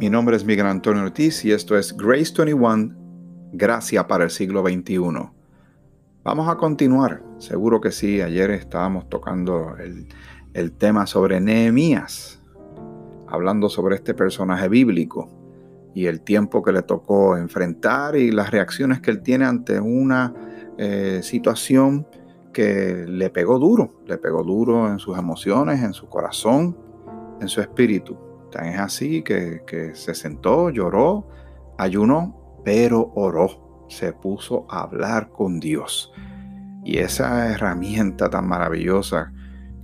Mi 0.00 0.08
nombre 0.08 0.34
es 0.34 0.46
Miguel 0.46 0.64
Antonio 0.64 1.02
Ortiz 1.02 1.44
y 1.44 1.52
esto 1.52 1.76
es 1.76 1.94
Grace 1.94 2.32
21, 2.34 2.96
Gracia 3.52 4.06
para 4.06 4.24
el 4.24 4.30
siglo 4.30 4.62
XXI. 4.62 4.98
Vamos 6.24 6.48
a 6.48 6.56
continuar, 6.56 7.22
seguro 7.36 7.82
que 7.82 7.90
sí, 7.90 8.22
ayer 8.22 8.50
estábamos 8.50 9.10
tocando 9.10 9.76
el, 10.54 10.72
tema 10.72 11.06
sobre 11.06 11.38
Nehemías, 11.38 12.40
hablando 13.28 13.68
sobre 13.68 13.96
este 13.96 14.14
personaje 14.14 14.70
bíblico 14.70 15.28
y 15.94 16.06
el 16.06 16.22
tiempo 16.22 16.62
que 16.62 16.72
le 16.72 16.80
tocó 16.80 17.36
enfrentar 17.36 18.16
y 18.16 18.30
las 18.30 18.50
reacciones 18.50 19.02
que 19.02 19.10
él 19.10 19.20
tiene 19.20 19.44
ante 19.44 19.80
una 19.80 20.32
eh, 20.78 21.20
situación 21.22 22.06
que 22.54 23.04
le 23.06 23.28
pegó 23.28 23.58
duro, 23.58 24.00
le 24.06 24.16
pegó 24.16 24.44
duro 24.44 24.90
en 24.90 24.98
sus 24.98 25.18
emociones, 25.18 25.82
en 25.82 25.92
su 25.92 26.08
corazón, 26.08 26.74
en 27.38 27.48
su 27.48 27.60
espíritu. 27.60 28.29
Tan 28.50 28.66
es 28.66 28.78
así 28.78 29.22
que, 29.22 29.92
se 29.94 30.14
sentó, 30.14 30.70
lloró, 30.70 31.28
ayunó, 31.78 32.60
pero 32.64 33.12
oró, 33.14 33.86
se 33.88 34.12
puso 34.12 34.66
a 34.68 34.82
hablar 34.82 35.30
con 35.30 35.60
Dios. 35.60 36.12
Y 36.84 36.98
esa 36.98 37.52
herramienta 37.52 38.30
tan 38.30 38.48
maravillosa 38.48 39.32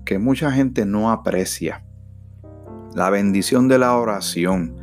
que 0.05 0.19
mucha 0.19 0.51
gente 0.51 0.87
no 0.87 1.11
aprecia, 1.11 1.85
la 2.95 3.11
bendición 3.11 3.69
de 3.69 3.79
la 3.79 3.97
oración, 3.97 4.77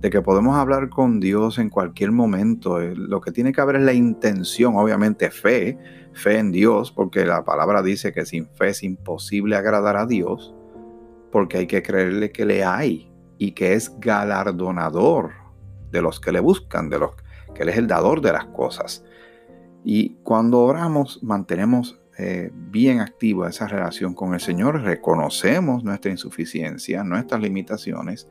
de 0.00 0.10
que 0.10 0.22
podemos 0.22 0.56
hablar 0.56 0.88
con 0.88 1.20
Dios 1.20 1.58
en 1.58 1.70
cualquier 1.70 2.12
momento. 2.12 2.80
Eh, 2.80 2.94
lo 2.94 3.20
que 3.20 3.32
tiene 3.32 3.52
que 3.52 3.60
haber 3.60 3.76
es 3.76 3.82
la 3.82 3.92
intención, 3.92 4.76
obviamente 4.76 5.30
fe, 5.30 5.76
fe 6.12 6.38
en 6.38 6.52
Dios, 6.52 6.92
porque 6.92 7.26
la 7.26 7.44
palabra 7.44 7.82
dice 7.82 8.12
que 8.12 8.24
sin 8.24 8.46
fe 8.46 8.68
es 8.68 8.82
imposible 8.82 9.56
agradar 9.56 9.96
a 9.96 10.06
Dios, 10.06 10.54
porque 11.32 11.58
hay 11.58 11.66
que 11.66 11.82
creerle 11.82 12.30
que 12.30 12.46
le 12.46 12.64
hay 12.64 13.07
y 13.38 13.52
que 13.52 13.74
es 13.74 13.98
galardonador 14.00 15.32
de 15.90 16.02
los 16.02 16.20
que 16.20 16.32
le 16.32 16.40
buscan, 16.40 16.90
de 16.90 16.98
los 16.98 17.12
que 17.54 17.62
Él 17.62 17.70
es 17.70 17.78
el 17.78 17.86
dador 17.86 18.20
de 18.20 18.32
las 18.32 18.46
cosas. 18.46 19.04
Y 19.84 20.16
cuando 20.22 20.60
oramos, 20.60 21.22
mantenemos 21.22 22.00
eh, 22.18 22.50
bien 22.52 23.00
activa 23.00 23.48
esa 23.48 23.68
relación 23.68 24.12
con 24.12 24.34
el 24.34 24.40
Señor, 24.40 24.82
reconocemos 24.82 25.84
nuestra 25.84 26.10
insuficiencia, 26.10 27.04
nuestras 27.04 27.40
limitaciones 27.40 28.28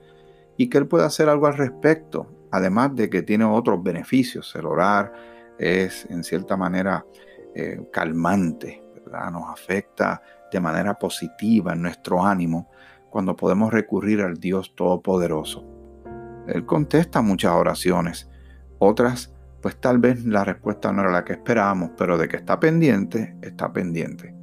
y 0.58 0.69
que 0.69 0.77
Él 0.77 0.88
puede 0.88 1.05
hacer 1.05 1.30
algo 1.30 1.47
al 1.47 1.55
respecto, 1.55 2.27
además 2.52 2.95
de 2.95 3.09
que 3.09 3.23
tiene 3.23 3.45
otros 3.45 3.81
beneficios. 3.81 4.53
El 4.55 4.66
orar 4.66 5.14
es 5.58 6.05
en 6.09 6.23
cierta 6.23 6.58
manera 6.58 7.05
eh, 7.55 7.80
calmante, 7.92 8.83
nos 9.31 9.49
afecta 9.49 10.21
de 10.52 10.59
manera 10.59 10.94
positiva 10.95 11.73
en 11.73 11.81
nuestro 11.81 12.25
ánimo 12.25 12.69
cuando 13.17 13.35
podemos 13.35 13.73
recurrir 13.73 14.21
al 14.21 14.35
Dios 14.35 14.75
Todopoderoso. 14.75 15.65
Él 16.47 16.67
contesta 16.67 17.23
muchas 17.23 17.53
oraciones, 17.53 18.29
otras 18.77 19.33
pues 19.59 19.75
tal 19.81 19.97
vez 19.97 20.23
la 20.23 20.43
respuesta 20.43 20.91
no 20.91 21.01
era 21.01 21.11
la 21.11 21.25
que 21.25 21.33
esperábamos, 21.33 21.93
pero 21.97 22.19
de 22.19 22.27
que 22.27 22.37
está 22.37 22.59
pendiente, 22.59 23.35
está 23.41 23.73
pendiente. 23.73 24.35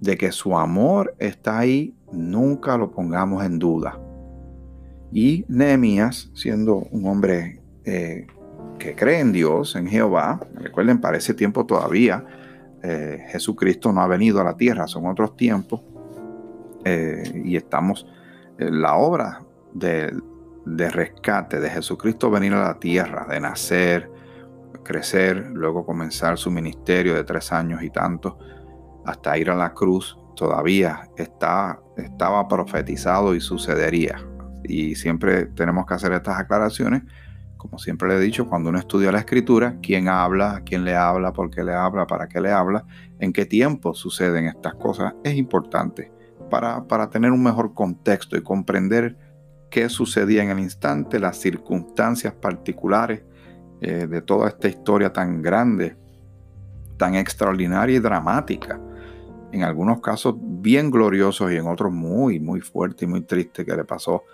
De 0.00 0.16
que 0.16 0.32
su 0.32 0.56
amor 0.56 1.14
está 1.18 1.58
ahí, 1.58 1.94
nunca 2.10 2.78
lo 2.78 2.90
pongamos 2.90 3.44
en 3.44 3.58
duda. 3.58 4.00
Y 5.12 5.44
Nehemías, 5.48 6.30
siendo 6.32 6.86
un 6.90 7.06
hombre 7.06 7.60
eh, 7.84 8.28
que 8.78 8.94
cree 8.94 9.20
en 9.20 9.32
Dios, 9.32 9.76
en 9.76 9.88
Jehová, 9.88 10.40
recuerden, 10.54 11.02
para 11.02 11.18
ese 11.18 11.34
tiempo 11.34 11.66
todavía 11.66 12.24
eh, 12.82 13.26
Jesucristo 13.28 13.92
no 13.92 14.00
ha 14.00 14.06
venido 14.06 14.40
a 14.40 14.44
la 14.44 14.56
tierra, 14.56 14.86
son 14.86 15.04
otros 15.04 15.36
tiempos, 15.36 15.82
eh, 16.88 17.42
y 17.44 17.56
estamos 17.56 18.06
en 18.58 18.80
la 18.80 18.94
obra 18.94 19.40
de, 19.74 20.12
rescate 20.64 21.58
de 21.58 21.68
Jesucristo 21.68 22.30
venir 22.30 22.54
a 22.54 22.62
la 22.62 22.78
tierra, 22.78 23.26
de 23.28 23.40
nacer, 23.40 24.08
crecer, 24.84 25.50
luego 25.52 25.84
comenzar 25.84 26.38
su 26.38 26.48
ministerio 26.48 27.16
de 27.16 27.24
tres 27.24 27.50
años 27.50 27.82
y 27.82 27.90
tanto, 27.90 28.38
hasta 29.04 29.36
ir 29.36 29.50
a 29.50 29.56
la 29.56 29.74
cruz, 29.74 30.16
todavía 30.36 31.10
está, 31.16 31.80
estaba 31.96 32.46
profetizado 32.46 33.34
y 33.34 33.40
sucedería. 33.40 34.24
Y 34.62 34.94
siempre 34.94 35.46
tenemos 35.46 35.86
que 35.86 35.94
hacer 35.94 36.12
estas 36.12 36.38
aclaraciones. 36.38 37.02
Como 37.56 37.80
siempre 37.80 38.08
le 38.10 38.14
he 38.14 38.20
dicho, 38.20 38.46
cuando 38.46 38.68
uno 38.68 38.78
estudia 38.78 39.10
la 39.10 39.18
escritura, 39.18 39.76
quién 39.82 40.06
habla, 40.06 40.62
quién 40.64 40.84
le 40.84 40.94
habla, 40.94 41.32
por 41.32 41.50
qué 41.50 41.64
le 41.64 41.74
habla, 41.74 42.06
para 42.06 42.28
qué 42.28 42.40
le 42.40 42.52
habla, 42.52 42.84
en 43.18 43.32
qué 43.32 43.44
tiempo 43.44 43.92
suceden 43.92 44.46
estas 44.46 44.76
cosas, 44.76 45.14
es 45.24 45.34
importante 45.34 46.14
para, 46.50 47.10
tener 47.10 47.32
un 47.32 47.42
mejor 47.42 47.74
contexto 47.74 48.36
y 48.36 48.42
comprender 48.42 49.16
qué 49.70 49.88
sucedía 49.88 50.42
en 50.42 50.50
el 50.50 50.60
instante, 50.60 51.18
las 51.18 51.38
circunstancias 51.38 52.34
particulares 52.34 53.22
eh, 53.80 54.06
de 54.06 54.22
toda 54.22 54.48
esta 54.48 54.68
historia 54.68 55.12
tan 55.12 55.42
grande, 55.42 55.96
tan 56.96 57.14
extraordinaria 57.14 57.96
y 57.96 58.00
dramática. 58.00 58.80
En 59.52 59.62
algunos 59.62 60.00
casos 60.00 60.36
bien 60.38 60.90
gloriosos 60.90 61.52
y 61.52 61.56
en 61.56 61.66
otros 61.66 61.92
muy, 61.92 62.40
muy 62.40 62.60
fuerte 62.60 63.04
y 63.04 63.08
muy 63.08 63.22
triste 63.22 63.64
que 63.64 63.76
le 63.76 63.84
pasó 63.84 64.24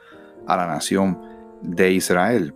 a 0.46 0.56
la 0.56 0.66
nación 0.66 1.18
de 1.62 1.92
Israel. 1.92 2.54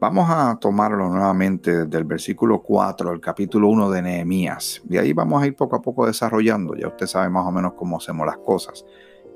Vamos 0.00 0.30
a 0.30 0.56
tomarlo 0.60 1.08
nuevamente 1.08 1.86
del 1.86 2.04
versículo 2.04 2.62
4 2.62 3.10
al 3.10 3.20
capítulo 3.20 3.68
1 3.68 3.90
de 3.90 4.02
Nehemías. 4.02 4.80
Y 4.88 4.96
ahí 4.96 5.12
vamos 5.12 5.42
a 5.42 5.46
ir 5.48 5.56
poco 5.56 5.74
a 5.74 5.82
poco 5.82 6.06
desarrollando. 6.06 6.76
Ya 6.76 6.86
usted 6.86 7.08
sabe 7.08 7.28
más 7.30 7.44
o 7.44 7.50
menos 7.50 7.72
cómo 7.72 7.96
hacemos 7.96 8.24
las 8.24 8.38
cosas. 8.38 8.86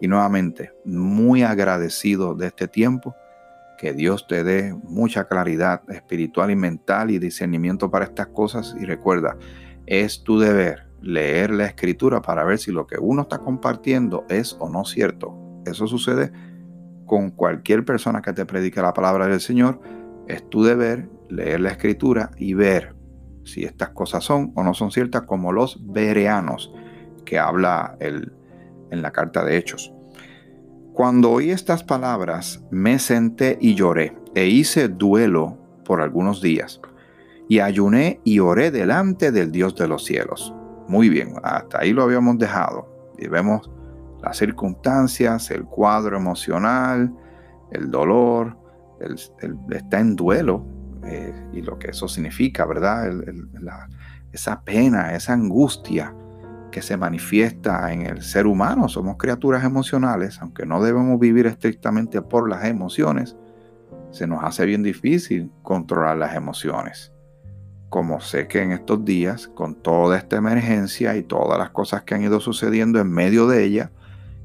Y 0.01 0.07
nuevamente, 0.07 0.71
muy 0.85 1.43
agradecido 1.43 2.37
de 2.37 2.47
este 2.47 2.69
tiempo. 2.69 3.13
Que 3.77 3.93
Dios 3.93 4.29
te 4.29 4.45
dé 4.45 4.73
mucha 4.85 5.25
claridad 5.25 5.83
espiritual 5.91 6.53
y 6.53 6.57
mental 6.57 7.11
y 7.11 7.19
discernimiento 7.19 7.91
para 7.91 8.05
estas 8.05 8.29
cosas. 8.29 8.77
Y 8.81 8.85
recuerda, 8.85 9.37
es 9.87 10.23
tu 10.23 10.39
deber 10.39 10.87
leer 11.01 11.51
la 11.51 11.67
escritura 11.67 12.23
para 12.23 12.45
ver 12.45 12.59
si 12.59 12.71
lo 12.71 12.87
que 12.87 12.99
uno 13.01 13.23
está 13.23 13.39
compartiendo 13.39 14.25
es 14.29 14.57
o 14.61 14.69
no 14.69 14.85
cierto. 14.85 15.37
Eso 15.67 15.89
sucede 15.89 16.31
con 17.05 17.33
cualquier 17.33 17.85
persona 17.85 18.23
que 18.23 18.33
te 18.33 18.47
predique 18.47 18.81
la 18.81 18.93
palabra 18.93 19.27
del 19.27 19.41
Señor 19.41 19.81
es 20.33 20.49
tu 20.49 20.65
deber 20.65 21.09
leer 21.29 21.61
la 21.61 21.71
escritura 21.71 22.31
y 22.37 22.55
ver 22.55 22.95
si 23.45 23.65
estas 23.65 23.91
cosas 23.91 24.25
son 24.25 24.53
o 24.55 24.63
no 24.63 24.75
son 24.75 24.91
ciertas, 24.91 25.23
como 25.23 25.53
los 25.53 25.81
bereanos 25.93 26.73
que 27.25 27.39
habla 27.39 27.97
el, 28.01 28.33
en 28.91 29.03
la 29.03 29.11
carta 29.11 29.45
de 29.45 29.57
Hechos. 29.57 29.93
Cuando 30.93 31.31
oí 31.31 31.51
estas 31.51 31.83
palabras, 31.83 32.63
me 32.71 32.99
senté 32.99 33.57
y 33.61 33.75
lloré, 33.75 34.17
e 34.35 34.47
hice 34.47 34.89
duelo 34.89 35.59
por 35.85 36.01
algunos 36.01 36.43
días, 36.43 36.81
y 37.49 37.61
ayuné 37.61 38.21
y 38.25 38.39
oré 38.39 38.71
delante 38.71 39.33
del 39.33 39.51
Dios 39.53 39.75
de 39.75 39.89
los 39.89 40.05
cielos. 40.05 40.55
Muy 40.89 41.09
bien, 41.09 41.35
hasta 41.43 41.81
ahí 41.81 41.93
lo 41.93 42.03
habíamos 42.03 42.39
dejado. 42.39 43.13
Y 43.19 43.29
vemos 43.29 43.71
las 44.23 44.37
circunstancias, 44.37 45.51
el 45.51 45.65
cuadro 45.65 46.17
emocional, 46.17 47.13
el 47.71 47.91
dolor, 47.91 48.57
está 49.71 50.01
en 50.01 50.17
duelo 50.17 50.67
eh, 51.05 51.35
y 51.53 51.63
lo 51.63 51.79
que 51.79 51.91
eso 51.91 52.09
significa, 52.09 52.65
¿verdad? 52.65 53.13
esa 54.33 54.63
pena, 54.63 55.15
esa 55.15 55.35
angustia 55.35 56.15
que 56.71 56.83
se 56.83 56.97
manifiesta 56.97 57.93
en 57.93 58.07
el 58.07 58.23
ser 58.23 58.47
humano. 58.47 58.89
Somos 58.89 59.17
criaturas 59.19 59.63
emocionales, 59.65 60.41
aunque 60.41 60.65
no 60.65 60.83
debemos 60.83 61.21
vivir 61.21 61.47
estrictamente 61.47 62.23
por 62.23 62.49
las 62.49 62.65
emociones, 62.65 63.37
se 64.11 64.27
nos 64.27 64.43
hace 64.43 64.67
bien 64.67 64.83
difícil 64.83 65.51
controlar 65.63 66.17
las 66.17 66.35
emociones. 66.35 67.13
Como 67.89 68.21
sé 68.21 68.49
que 68.49 68.63
en 68.63 68.73
estos 68.73 69.05
días, 69.05 69.49
con 69.49 69.75
toda 69.75 70.17
esta 70.17 70.37
emergencia 70.37 71.15
y 71.17 71.23
todas 71.23 71.59
las 71.59 71.71
cosas 71.71 72.03
que 72.05 72.15
han 72.15 72.23
ido 72.23 72.41
sucediendo 72.41 72.99
en 73.01 73.11
medio 73.11 73.47
de 73.47 73.65
ella 73.65 73.93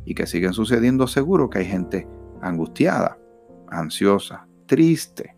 y 0.05 0.15
que 0.15 0.27
siguen 0.27 0.53
sucediendo, 0.53 1.07
seguro 1.07 1.49
que 1.49 1.59
hay 1.59 1.65
gente 1.65 2.07
angustiada, 2.41 3.17
ansiosa, 3.69 4.46
triste, 4.67 5.35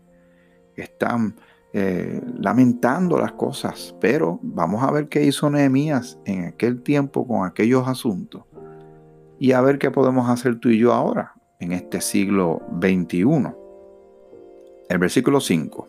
están 0.76 1.36
eh, 1.72 2.20
lamentando 2.38 3.16
las 3.18 3.32
cosas, 3.32 3.94
pero 4.00 4.40
vamos 4.42 4.82
a 4.82 4.90
ver 4.90 5.08
qué 5.08 5.24
hizo 5.24 5.48
Nehemías 5.48 6.18
en 6.24 6.46
aquel 6.46 6.82
tiempo 6.82 7.26
con 7.26 7.46
aquellos 7.46 7.86
asuntos 7.86 8.42
y 9.38 9.52
a 9.52 9.60
ver 9.60 9.78
qué 9.78 9.90
podemos 9.90 10.28
hacer 10.28 10.58
tú 10.58 10.68
y 10.68 10.78
yo 10.78 10.92
ahora 10.92 11.34
en 11.60 11.72
este 11.72 12.00
siglo 12.00 12.60
XXI. 12.80 13.54
El 14.88 14.98
versículo 14.98 15.40
5. 15.40 15.88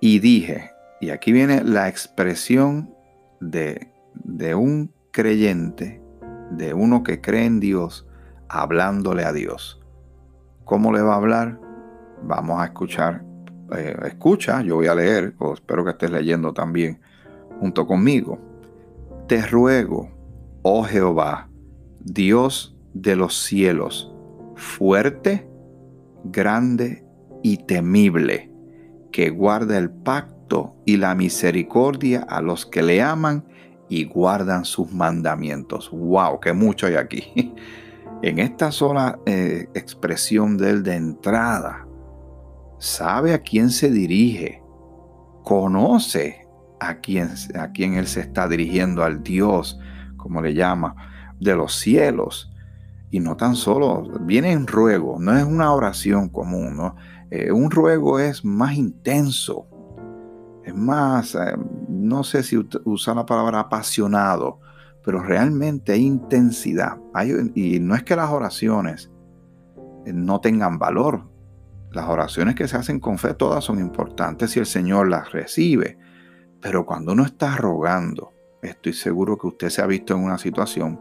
Y 0.00 0.18
dije, 0.18 0.70
y 1.00 1.10
aquí 1.10 1.32
viene 1.32 1.64
la 1.64 1.88
expresión 1.88 2.94
de, 3.40 3.88
de 4.14 4.54
un 4.54 4.92
creyente, 5.10 6.02
de 6.50 6.74
uno 6.74 7.02
que 7.02 7.20
cree 7.20 7.46
en 7.46 7.60
Dios, 7.60 8.06
hablándole 8.48 9.24
a 9.24 9.32
Dios. 9.32 9.80
¿Cómo 10.64 10.92
le 10.92 11.00
va 11.00 11.14
a 11.14 11.16
hablar? 11.16 11.61
Vamos 12.24 12.60
a 12.60 12.66
escuchar, 12.66 13.24
eh, 13.76 13.96
escucha, 14.06 14.62
yo 14.62 14.76
voy 14.76 14.86
a 14.86 14.94
leer, 14.94 15.34
o 15.38 15.54
espero 15.54 15.84
que 15.84 15.90
estés 15.90 16.10
leyendo 16.10 16.52
también 16.52 17.00
junto 17.60 17.86
conmigo. 17.86 18.38
Te 19.28 19.42
ruego, 19.46 20.10
oh 20.62 20.84
Jehová, 20.84 21.48
Dios 22.00 22.76
de 22.94 23.16
los 23.16 23.42
cielos, 23.42 24.12
fuerte, 24.56 25.48
grande 26.24 27.04
y 27.42 27.58
temible, 27.58 28.50
que 29.10 29.30
guarda 29.30 29.78
el 29.78 29.90
pacto 29.90 30.76
y 30.84 30.96
la 30.96 31.14
misericordia 31.14 32.20
a 32.28 32.40
los 32.42 32.66
que 32.66 32.82
le 32.82 33.02
aman 33.02 33.44
y 33.88 34.04
guardan 34.04 34.64
sus 34.64 34.92
mandamientos. 34.92 35.90
¡Wow! 35.90 36.40
¡Qué 36.40 36.52
mucho 36.52 36.86
hay 36.86 36.94
aquí! 36.94 37.54
En 38.22 38.38
esta 38.38 38.70
sola 38.70 39.18
eh, 39.26 39.66
expresión 39.74 40.56
de 40.56 40.70
él 40.70 40.84
de 40.84 40.94
entrada, 40.94 41.88
sabe 42.82 43.32
a 43.32 43.38
quién 43.38 43.70
se 43.70 43.92
dirige, 43.92 44.60
conoce 45.44 46.48
a 46.80 46.96
quién, 46.96 47.28
a 47.54 47.70
quién 47.70 47.94
él 47.94 48.08
se 48.08 48.20
está 48.20 48.48
dirigiendo, 48.48 49.04
al 49.04 49.22
Dios, 49.22 49.78
como 50.16 50.42
le 50.42 50.52
llama, 50.52 50.96
de 51.38 51.54
los 51.54 51.74
cielos. 51.74 52.52
Y 53.08 53.20
no 53.20 53.36
tan 53.36 53.54
solo, 53.54 54.02
viene 54.22 54.50
en 54.50 54.66
ruego, 54.66 55.18
no 55.20 55.36
es 55.36 55.44
una 55.44 55.72
oración 55.72 56.28
común, 56.28 56.76
¿no? 56.76 56.96
Eh, 57.30 57.52
un 57.52 57.70
ruego 57.70 58.18
es 58.18 58.44
más 58.44 58.74
intenso, 58.74 59.68
es 60.64 60.74
más, 60.74 61.36
eh, 61.36 61.56
no 61.88 62.24
sé 62.24 62.42
si 62.42 62.58
usar 62.84 63.14
la 63.14 63.26
palabra 63.26 63.60
apasionado, 63.60 64.58
pero 65.04 65.22
realmente 65.22 65.92
hay 65.92 66.02
intensidad. 66.02 66.98
y 67.54 67.78
no 67.78 67.94
es 67.94 68.02
que 68.02 68.16
las 68.16 68.30
oraciones 68.30 69.08
eh, 70.04 70.12
no 70.12 70.40
tengan 70.40 70.80
valor. 70.80 71.31
Las 71.92 72.08
oraciones 72.08 72.54
que 72.54 72.68
se 72.68 72.76
hacen 72.76 73.00
con 73.00 73.18
fe 73.18 73.34
todas 73.34 73.64
son 73.64 73.78
importantes 73.78 74.50
si 74.50 74.58
el 74.58 74.66
Señor 74.66 75.08
las 75.08 75.30
recibe. 75.32 75.98
Pero 76.60 76.86
cuando 76.86 77.12
uno 77.12 77.24
está 77.24 77.56
rogando, 77.56 78.32
estoy 78.62 78.94
seguro 78.94 79.36
que 79.36 79.48
usted 79.48 79.68
se 79.68 79.82
ha 79.82 79.86
visto 79.86 80.14
en 80.14 80.20
una 80.20 80.38
situación, 80.38 81.00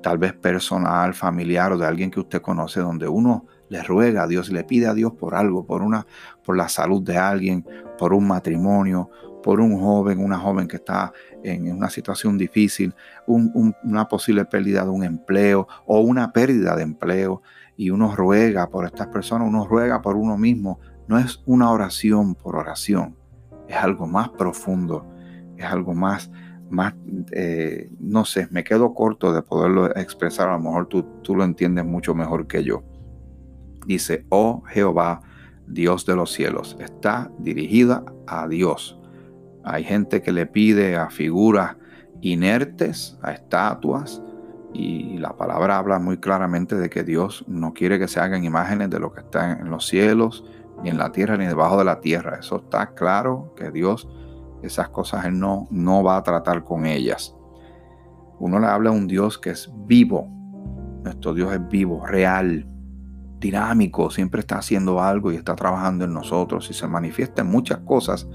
tal 0.00 0.18
vez 0.18 0.34
personal, 0.34 1.14
familiar 1.14 1.72
o 1.72 1.78
de 1.78 1.86
alguien 1.86 2.10
que 2.10 2.20
usted 2.20 2.40
conoce, 2.40 2.80
donde 2.80 3.08
uno 3.08 3.46
le 3.68 3.82
ruega 3.82 4.22
a 4.22 4.26
Dios, 4.28 4.50
le 4.50 4.62
pide 4.62 4.86
a 4.86 4.94
Dios 4.94 5.12
por 5.14 5.34
algo, 5.34 5.66
por 5.66 5.82
una, 5.82 6.06
por 6.44 6.56
la 6.56 6.68
salud 6.68 7.02
de 7.02 7.16
alguien, 7.16 7.66
por 7.98 8.12
un 8.12 8.28
matrimonio, 8.28 9.10
por 9.42 9.60
un 9.60 9.78
joven, 9.80 10.20
una 10.20 10.38
joven 10.38 10.68
que 10.68 10.76
está 10.76 11.12
en 11.42 11.72
una 11.72 11.90
situación 11.90 12.38
difícil, 12.38 12.94
una 13.26 14.06
posible 14.08 14.44
pérdida 14.44 14.84
de 14.84 14.90
un 14.90 15.04
empleo 15.04 15.66
o 15.86 16.00
una 16.00 16.32
pérdida 16.32 16.76
de 16.76 16.82
empleo, 16.82 17.42
y 17.78 17.88
uno 17.90 18.14
ruega 18.14 18.68
por 18.68 18.84
estas 18.84 19.06
personas, 19.06 19.48
uno 19.48 19.66
ruega 19.66 20.02
por 20.02 20.16
uno 20.16 20.36
mismo. 20.36 20.80
No 21.06 21.18
es 21.18 21.40
una 21.46 21.70
oración 21.70 22.34
por 22.34 22.56
oración, 22.56 23.16
es 23.68 23.76
algo 23.76 24.06
más 24.06 24.28
profundo, 24.30 25.06
es 25.56 25.64
algo 25.64 25.94
más, 25.94 26.30
más 26.68 26.94
eh, 27.30 27.90
no 28.00 28.26
sé, 28.26 28.48
me 28.50 28.64
quedo 28.64 28.92
corto 28.92 29.32
de 29.32 29.40
poderlo 29.40 29.96
expresar, 29.96 30.48
a 30.48 30.52
lo 30.54 30.60
mejor 30.60 30.88
tú, 30.88 31.04
tú 31.22 31.34
lo 31.34 31.44
entiendes 31.44 31.86
mucho 31.86 32.14
mejor 32.14 32.46
que 32.46 32.62
yo 32.62 32.82
dice, 33.86 34.26
oh 34.28 34.62
Jehová, 34.66 35.22
Dios 35.66 36.04
de 36.04 36.14
los 36.14 36.32
cielos, 36.32 36.76
está 36.78 37.30
dirigida 37.38 38.04
a 38.26 38.46
Dios. 38.46 38.98
Hay 39.64 39.84
gente 39.84 40.20
que 40.20 40.32
le 40.32 40.46
pide 40.46 40.96
a 40.96 41.10
figuras 41.10 41.76
inertes, 42.20 43.18
a 43.22 43.32
estatuas, 43.32 44.22
y 44.72 45.18
la 45.18 45.36
palabra 45.36 45.78
habla 45.78 45.98
muy 45.98 46.18
claramente 46.18 46.76
de 46.76 46.90
que 46.90 47.02
Dios 47.02 47.44
no 47.48 47.72
quiere 47.72 47.98
que 47.98 48.08
se 48.08 48.20
hagan 48.20 48.44
imágenes 48.44 48.90
de 48.90 49.00
lo 49.00 49.12
que 49.12 49.20
está 49.20 49.52
en 49.52 49.70
los 49.70 49.86
cielos, 49.86 50.44
ni 50.82 50.90
en 50.90 50.98
la 50.98 51.10
tierra, 51.10 51.36
ni 51.36 51.46
debajo 51.46 51.78
de 51.78 51.84
la 51.84 52.00
tierra. 52.00 52.38
Eso 52.38 52.56
está 52.56 52.94
claro 52.94 53.54
que 53.56 53.70
Dios, 53.70 54.08
esas 54.62 54.88
cosas 54.90 55.24
Él 55.24 55.38
no, 55.38 55.66
no 55.70 56.02
va 56.02 56.16
a 56.16 56.22
tratar 56.22 56.64
con 56.64 56.86
ellas. 56.86 57.34
Uno 58.38 58.60
le 58.60 58.66
habla 58.66 58.90
a 58.90 58.92
un 58.92 59.08
Dios 59.08 59.38
que 59.38 59.50
es 59.50 59.70
vivo. 59.86 60.28
Nuestro 61.02 61.34
Dios 61.34 61.52
es 61.52 61.68
vivo, 61.68 62.06
real, 62.06 62.66
dinámico, 63.40 64.10
siempre 64.10 64.40
está 64.40 64.58
haciendo 64.58 65.00
algo 65.00 65.32
y 65.32 65.36
está 65.36 65.54
trabajando 65.56 66.04
en 66.04 66.12
nosotros 66.12 66.68
y 66.70 66.74
se 66.74 66.86
manifiesta 66.86 67.42
muchas 67.42 67.78
cosas. 67.78 68.28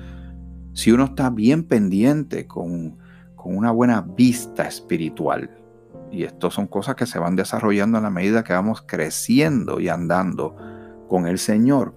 Si 0.74 0.92
uno 0.92 1.06
está 1.06 1.30
bien 1.30 1.68
pendiente 1.68 2.48
con, 2.48 2.98
con 3.36 3.56
una 3.56 3.72
buena 3.72 4.02
vista 4.02 4.64
espiritual, 4.64 5.63
y 6.14 6.24
esto 6.24 6.52
son 6.52 6.68
cosas 6.68 6.96
que 6.96 7.08
se 7.08 7.18
van 7.18 7.36
desarrollando 7.36 7.98
en 7.98 8.04
la 8.04 8.10
medida 8.12 8.44
que 8.44 8.54
vamos 8.54 8.84
creciendo 8.86 9.80
y 9.80 9.90
andando 9.90 10.56
con 11.10 11.26
el 11.26 11.40
Señor. 11.40 11.96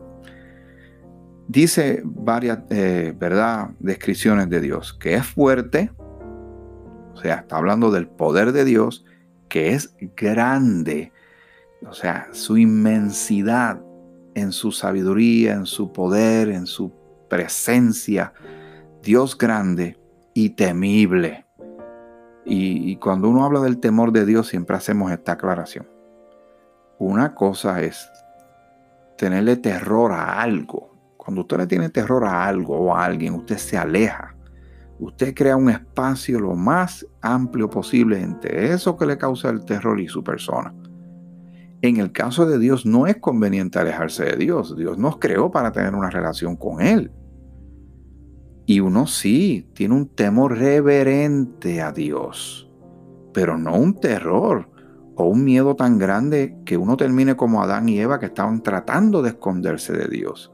Dice 1.49 2.03
varias, 2.05 2.61
eh, 2.71 3.15
¿verdad?, 3.17 3.71
descripciones 3.79 4.49
de 4.49 4.61
Dios, 4.61 4.95
que 4.95 5.15
es 5.15 5.27
fuerte, 5.27 5.93
o 7.13 7.19
sea, 7.19 7.37
está 7.37 7.59
hablando 7.59 7.91
del 7.91 8.09
poder 8.09 8.53
de 8.53 8.65
Dios, 8.65 9.05
que 9.49 9.73
es 9.73 9.95
grande, 10.17 11.13
o 11.87 11.93
sea, 11.93 12.29
su 12.33 12.57
inmensidad 12.57 13.81
en 14.35 14.53
su 14.53 14.73
sabiduría, 14.73 15.55
en 15.55 15.67
su 15.67 15.93
poder, 15.93 16.49
en 16.49 16.67
su 16.67 16.93
presencia. 17.29 18.33
Dios 19.03 19.37
grande 19.39 19.99
y 20.35 20.51
temible. 20.51 21.46
Y, 22.49 22.97
cuando 22.97 23.29
uno 23.29 23.45
habla 23.45 23.61
del 23.61 23.81
temor 23.81 24.13
de 24.13 24.25
Dios, 24.25 24.47
siempre 24.47 24.77
hacemos 24.77 25.11
esta 25.11 25.33
aclaración. 25.33 25.89
Una 26.99 27.35
cosa 27.35 27.83
es 27.83 28.09
tenerle 29.19 29.57
terror 29.57 30.13
a 30.13 30.41
algo. 30.41 30.95
Cuando 31.17 31.41
usted 31.41 31.59
le 31.59 31.67
tiene 31.67 31.89
terror 31.89 32.25
a 32.25 32.47
algo 32.47 32.79
o 32.79 32.95
a 32.95 33.05
alguien, 33.05 33.35
usted 33.35 33.57
se 33.57 33.77
aleja. 33.77 34.37
Usted 35.01 35.35
crea 35.35 35.57
un 35.57 35.71
espacio 35.71 36.39
lo 36.39 36.55
más 36.55 37.05
amplio 37.21 37.69
posible 37.69 38.23
entre 38.23 38.73
eso 38.73 38.97
que 38.97 39.07
le 39.07 39.19
causa 39.19 39.51
el 39.51 39.65
terror 39.65 40.01
y 40.01 40.07
su 40.07 40.23
persona. 40.23 40.73
En 41.83 41.97
el 41.99 42.13
caso 42.13 42.47
de 42.47 42.59
Dios 42.59 42.87
no 42.87 43.07
es 43.07 43.17
conveniente 43.17 43.79
alejarse 43.79 44.25
de 44.25 44.37
Dios. 44.37 44.77
Dios 44.77 44.99
nos 44.99 45.19
creó 45.19 45.51
para 45.51 45.73
tener 45.73 45.95
una 45.95 46.11
relación 46.11 46.57
con 46.57 46.81
Él. 46.81 47.11
Y 48.67 48.81
uno 48.81 49.07
sí 49.07 49.71
tiene 49.75 49.95
un 49.95 50.09
temor 50.09 50.59
reverente 50.59 51.81
a 51.81 51.93
Dios, 51.93 52.69
pero 53.33 53.57
no 53.57 53.77
un 53.77 53.95
terror 54.01 54.69
o 55.15 55.25
un 55.25 55.45
miedo 55.45 55.77
tan 55.77 55.99
grande 55.99 56.57
que 56.65 56.77
uno 56.77 56.97
termine 56.97 57.37
como 57.37 57.63
Adán 57.63 57.89
y 57.89 58.01
Eva 58.01 58.19
que 58.19 58.27
estaban 58.27 58.63
tratando 58.65 59.23
de 59.23 59.31
esconderse 59.31 59.93
de 59.93 60.09
Dios, 60.09 60.53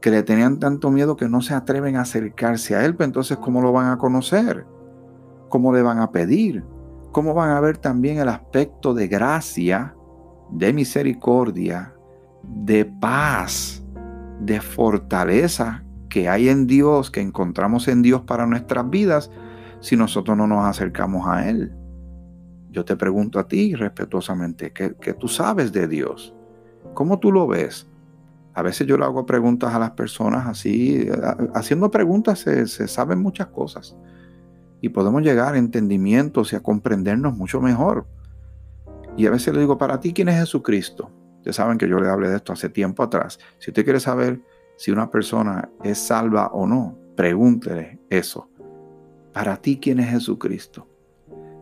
que 0.00 0.10
le 0.10 0.22
tenían 0.22 0.58
tanto 0.58 0.90
miedo 0.90 1.16
que 1.16 1.28
no 1.28 1.42
se 1.42 1.52
atreven 1.52 1.96
a 1.96 2.02
acercarse 2.02 2.74
a 2.74 2.84
Él, 2.86 2.96
pero 2.96 3.04
entonces 3.04 3.36
¿cómo 3.36 3.60
lo 3.60 3.72
van 3.72 3.92
a 3.92 3.98
conocer? 3.98 4.66
¿Cómo 5.50 5.72
le 5.74 5.82
van 5.82 5.98
a 5.98 6.10
pedir? 6.10 6.64
¿Cómo 7.12 7.34
van 7.34 7.50
a 7.50 7.60
ver 7.60 7.76
también 7.76 8.18
el 8.18 8.28
aspecto 8.30 8.94
de 8.94 9.06
gracia 9.06 9.94
de 10.50 10.72
misericordia, 10.72 11.94
de 12.42 12.86
paz, 12.86 13.84
de 14.40 14.62
fortaleza 14.62 15.84
que 16.08 16.28
hay 16.28 16.48
en 16.48 16.66
Dios, 16.66 17.10
que 17.10 17.20
encontramos 17.20 17.88
en 17.88 18.02
Dios 18.02 18.22
para 18.22 18.46
nuestras 18.46 18.88
vidas, 18.88 19.30
si 19.80 19.96
nosotros 19.96 20.36
no 20.36 20.46
nos 20.46 20.64
acercamos 20.64 21.26
a 21.26 21.48
Él. 21.48 21.72
Yo 22.70 22.84
te 22.84 22.96
pregunto 22.96 23.38
a 23.38 23.48
ti 23.48 23.74
respetuosamente, 23.74 24.72
¿qué, 24.72 25.14
tú 25.14 25.28
sabes 25.28 25.72
de 25.72 25.88
Dios? 25.88 26.34
¿Cómo 26.94 27.18
tú 27.18 27.32
lo 27.32 27.46
ves? 27.46 27.88
A 28.54 28.62
veces 28.62 28.86
yo 28.86 28.98
le 28.98 29.04
hago 29.04 29.24
preguntas 29.24 29.74
a 29.74 29.78
las 29.78 29.92
personas 29.92 30.46
así, 30.46 31.08
haciendo 31.54 31.90
preguntas 31.90 32.40
se, 32.40 32.66
se 32.66 32.88
saben 32.88 33.20
muchas 33.20 33.46
cosas 33.48 33.96
y 34.80 34.88
podemos 34.90 35.22
llegar 35.22 35.54
a 35.54 35.58
entendimientos 35.58 36.52
y 36.52 36.56
a 36.56 36.60
comprendernos 36.60 37.36
mucho 37.36 37.60
mejor. 37.60 38.06
Y 39.16 39.26
a 39.26 39.30
veces 39.30 39.54
le 39.54 39.60
digo, 39.60 39.78
para 39.78 40.00
ti, 40.00 40.12
¿quién 40.12 40.28
es 40.28 40.38
Jesucristo? 40.38 41.10
Ustedes 41.38 41.56
saben 41.56 41.78
que 41.78 41.88
yo 41.88 41.98
le 41.98 42.08
hablé 42.08 42.28
de 42.28 42.36
esto 42.36 42.52
hace 42.52 42.68
tiempo 42.68 43.02
atrás. 43.02 43.38
Si 43.58 43.70
usted 43.70 43.84
quiere 43.84 44.00
saber 44.00 44.40
si 44.78 44.90
una 44.90 45.10
persona 45.10 45.68
es 45.84 45.98
salva 45.98 46.46
o 46.54 46.66
no, 46.66 46.96
pregúntele 47.14 48.00
eso. 48.08 48.48
Para 49.34 49.58
ti, 49.58 49.78
¿quién 49.78 50.00
es 50.00 50.08
Jesucristo? 50.08 50.88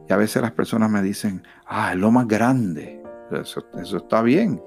Y 0.08 0.12
a 0.12 0.16
veces 0.16 0.40
las 0.40 0.52
personas 0.52 0.88
me 0.88 1.02
dicen, 1.02 1.42
ah, 1.66 1.90
es 1.92 1.99
lo 1.99 2.12
más 2.12 2.28
grande. 2.28 3.02
Eso, 3.32 3.64
está 3.96 4.23
bien. 4.23 4.62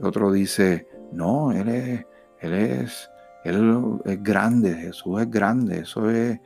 otro 0.00 0.32
dice, 0.32 0.88
no, 1.12 1.52
Él 1.52 1.68
es, 1.68 2.06
Él 2.40 2.54
es, 2.54 3.10
Él 3.44 4.00
es 4.06 4.22
grande, 4.22 4.72
Jesús 4.72 5.20
es 5.20 5.30
grande, 5.30 5.80
eso 5.80 6.08
es 6.08 6.40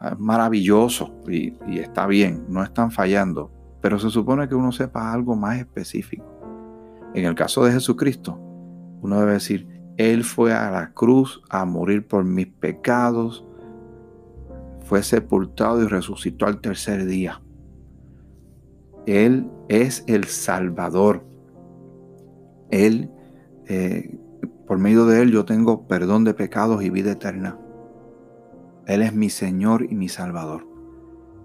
ah, 0.00 0.16
maravilloso 0.18 1.20
y 1.28 1.78
está 1.78 2.08
bien, 2.08 2.44
no 2.48 2.64
están 2.64 2.90
fallando 2.90 3.52
pero 3.84 3.98
se 3.98 4.08
supone 4.08 4.48
que 4.48 4.54
uno 4.54 4.72
sepa 4.72 5.12
algo 5.12 5.36
más 5.36 5.58
específico. 5.58 6.24
En 7.12 7.26
el 7.26 7.34
caso 7.34 7.66
de 7.66 7.72
Jesucristo, 7.72 8.34
uno 9.02 9.20
debe 9.20 9.32
decir, 9.32 9.73
Él 9.96 10.24
fue 10.24 10.52
a 10.52 10.70
la 10.70 10.92
cruz 10.92 11.42
a 11.50 11.64
morir 11.64 12.06
por 12.06 12.24
mis 12.24 12.46
pecados, 12.46 13.44
fue 14.80 15.02
sepultado 15.02 15.82
y 15.82 15.86
resucitó 15.86 16.46
al 16.46 16.60
tercer 16.60 17.06
día. 17.06 17.40
Él 19.06 19.50
es 19.68 20.04
el 20.06 20.24
Salvador. 20.24 21.24
Él, 22.70 23.10
eh, 23.66 24.18
por 24.66 24.78
medio 24.78 25.06
de 25.06 25.22
Él 25.22 25.30
yo 25.30 25.44
tengo 25.44 25.86
perdón 25.86 26.24
de 26.24 26.34
pecados 26.34 26.82
y 26.82 26.90
vida 26.90 27.12
eterna. 27.12 27.58
Él 28.86 29.02
es 29.02 29.14
mi 29.14 29.30
Señor 29.30 29.86
y 29.90 29.94
mi 29.94 30.08
Salvador 30.08 30.74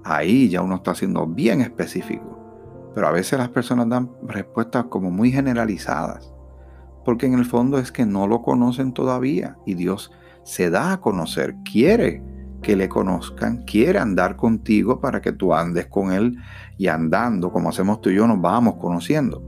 ahí 0.03 0.49
ya 0.49 0.61
uno 0.61 0.75
está 0.75 0.95
siendo 0.95 1.25
bien 1.27 1.61
específico. 1.61 2.37
Pero 2.95 3.07
a 3.07 3.11
veces 3.11 3.39
las 3.39 3.49
personas 3.49 3.87
dan 3.87 4.09
respuestas 4.23 4.85
como 4.85 5.11
muy 5.11 5.31
generalizadas. 5.31 6.33
Porque 7.09 7.25
en 7.25 7.33
el 7.33 7.45
fondo 7.45 7.79
es 7.79 7.91
que 7.91 8.05
no 8.05 8.27
lo 8.27 8.43
conocen 8.43 8.93
todavía 8.93 9.57
y 9.65 9.73
Dios 9.73 10.11
se 10.43 10.69
da 10.69 10.93
a 10.93 11.01
conocer, 11.01 11.55
quiere 11.65 12.21
que 12.61 12.75
le 12.75 12.87
conozcan, 12.87 13.63
quiere 13.63 13.97
andar 13.97 14.35
contigo 14.35 14.99
para 14.99 15.19
que 15.19 15.31
tú 15.31 15.55
andes 15.55 15.87
con 15.87 16.11
Él 16.11 16.37
y 16.77 16.85
andando 16.85 17.51
como 17.51 17.69
hacemos 17.69 17.99
tú 17.99 18.11
y 18.11 18.15
yo 18.17 18.27
nos 18.27 18.39
vamos 18.39 18.75
conociendo. 18.75 19.41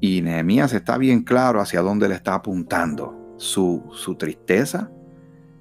Y 0.00 0.20
Nehemías 0.22 0.72
está 0.72 0.98
bien 0.98 1.22
claro 1.22 1.60
hacia 1.60 1.80
dónde 1.80 2.08
le 2.08 2.16
está 2.16 2.34
apuntando, 2.34 3.36
su, 3.36 3.84
su 3.92 4.16
tristeza, 4.16 4.90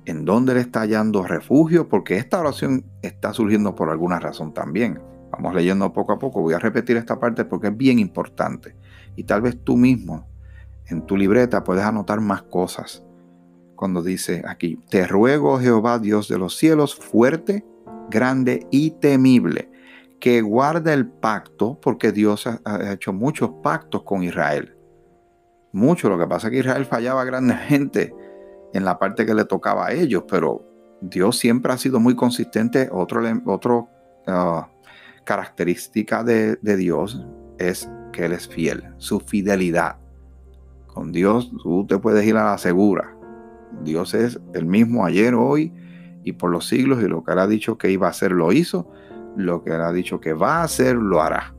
en 0.06 0.26
dónde 0.26 0.56
le 0.56 0.62
está 0.62 0.80
hallando 0.80 1.28
refugio, 1.28 1.88
porque 1.88 2.18
esta 2.18 2.40
oración 2.40 2.86
está 3.04 3.34
surgiendo 3.34 3.76
por 3.76 3.92
alguna 3.92 4.20
razón 4.20 4.52
también. 4.52 5.00
Vamos 5.32 5.54
leyendo 5.54 5.94
poco 5.94 6.14
a 6.14 6.18
poco, 6.18 6.42
voy 6.42 6.56
a 6.56 6.60
repetir 6.60 6.98
esta 6.98 7.20
parte 7.20 7.46
porque 7.46 7.68
es 7.68 7.78
bien 7.78 8.00
importante. 8.00 8.76
Y 9.16 9.26
tal 9.26 9.44
vez 9.44 9.64
tú 9.64 9.78
mismo 9.78 10.29
en 10.90 11.06
tu 11.06 11.16
libreta 11.16 11.64
puedes 11.64 11.84
anotar 11.84 12.22
más 12.22 12.44
cosas 12.44 13.04
cuando 13.80 14.02
dice 14.02 14.44
aquí, 14.46 14.78
te 14.90 15.08
ruego 15.08 15.58
Jehová 15.58 16.00
Dios 16.00 16.28
de 16.28 16.38
los 16.38 16.58
cielos, 16.58 16.96
fuerte, 16.98 17.66
grande 18.10 18.68
y 18.72 18.92
temible, 18.92 19.72
que 20.20 20.42
guarda 20.42 20.94
el 20.94 21.08
pacto, 21.08 21.80
porque 21.82 22.12
Dios 22.12 22.46
ha, 22.46 22.60
hecho 22.92 23.14
muchos 23.14 23.52
pactos 23.64 24.04
con 24.04 24.24
Israel. 24.24 24.76
Mucho, 25.72 26.10
lo 26.10 26.20
que 26.20 26.28
pasa 26.28 26.48
es 26.48 26.52
que 26.52 26.60
Israel 26.60 26.86
fallaba 26.88 27.24
grandemente 27.24 28.14
en 28.74 28.84
la 28.84 29.00
parte 29.00 29.26
que 29.26 29.34
le 29.34 29.46
tocaba 29.46 29.88
a 29.88 29.94
ellos, 29.94 30.26
pero 30.28 30.62
Dios 31.00 31.38
siempre 31.38 31.72
ha 31.72 31.78
sido 31.78 32.02
muy 32.02 32.18
consistente. 32.18 32.90
Otro 32.92 33.88
ah, 34.28 34.68
característica 35.24 36.22
de 36.26 36.58
Dios 36.76 37.26
es 37.58 37.90
que 38.12 38.26
Él 38.26 38.34
es 38.34 38.46
fiel, 38.46 38.94
su 38.98 39.22
fidelidad. 39.22 39.99
Con 40.94 41.12
Dios 41.12 41.52
tú 41.64 41.86
te 41.88 41.98
puedes 41.98 42.26
ir 42.26 42.36
a 42.38 42.52
la 42.52 42.58
segura 42.58 43.20
Dios 43.84 44.14
es 44.14 44.40
el 44.54 44.66
mismo 44.66 45.06
ayer, 45.06 45.34
hoy 45.36 45.74
y 46.24 46.34
por 46.34 46.52
los 46.52 46.68
siglos 46.68 47.02
y 47.02 47.08
lo 47.08 47.24
que 47.24 47.32
Él 47.32 47.40
ha 47.40 47.48
dicho 47.48 47.78
que 47.78 47.92
iba 47.92 48.08
a 48.08 48.12
hacer 48.12 48.32
lo 48.32 48.52
hizo, 48.52 48.92
lo 49.36 49.64
que 49.64 49.72
Él 49.72 49.82
ha 49.82 49.92
dicho 49.92 50.20
que 50.20 50.34
va 50.34 50.58
a 50.58 50.64
hacer 50.64 50.96
lo 50.96 51.22
hará. 51.22 51.56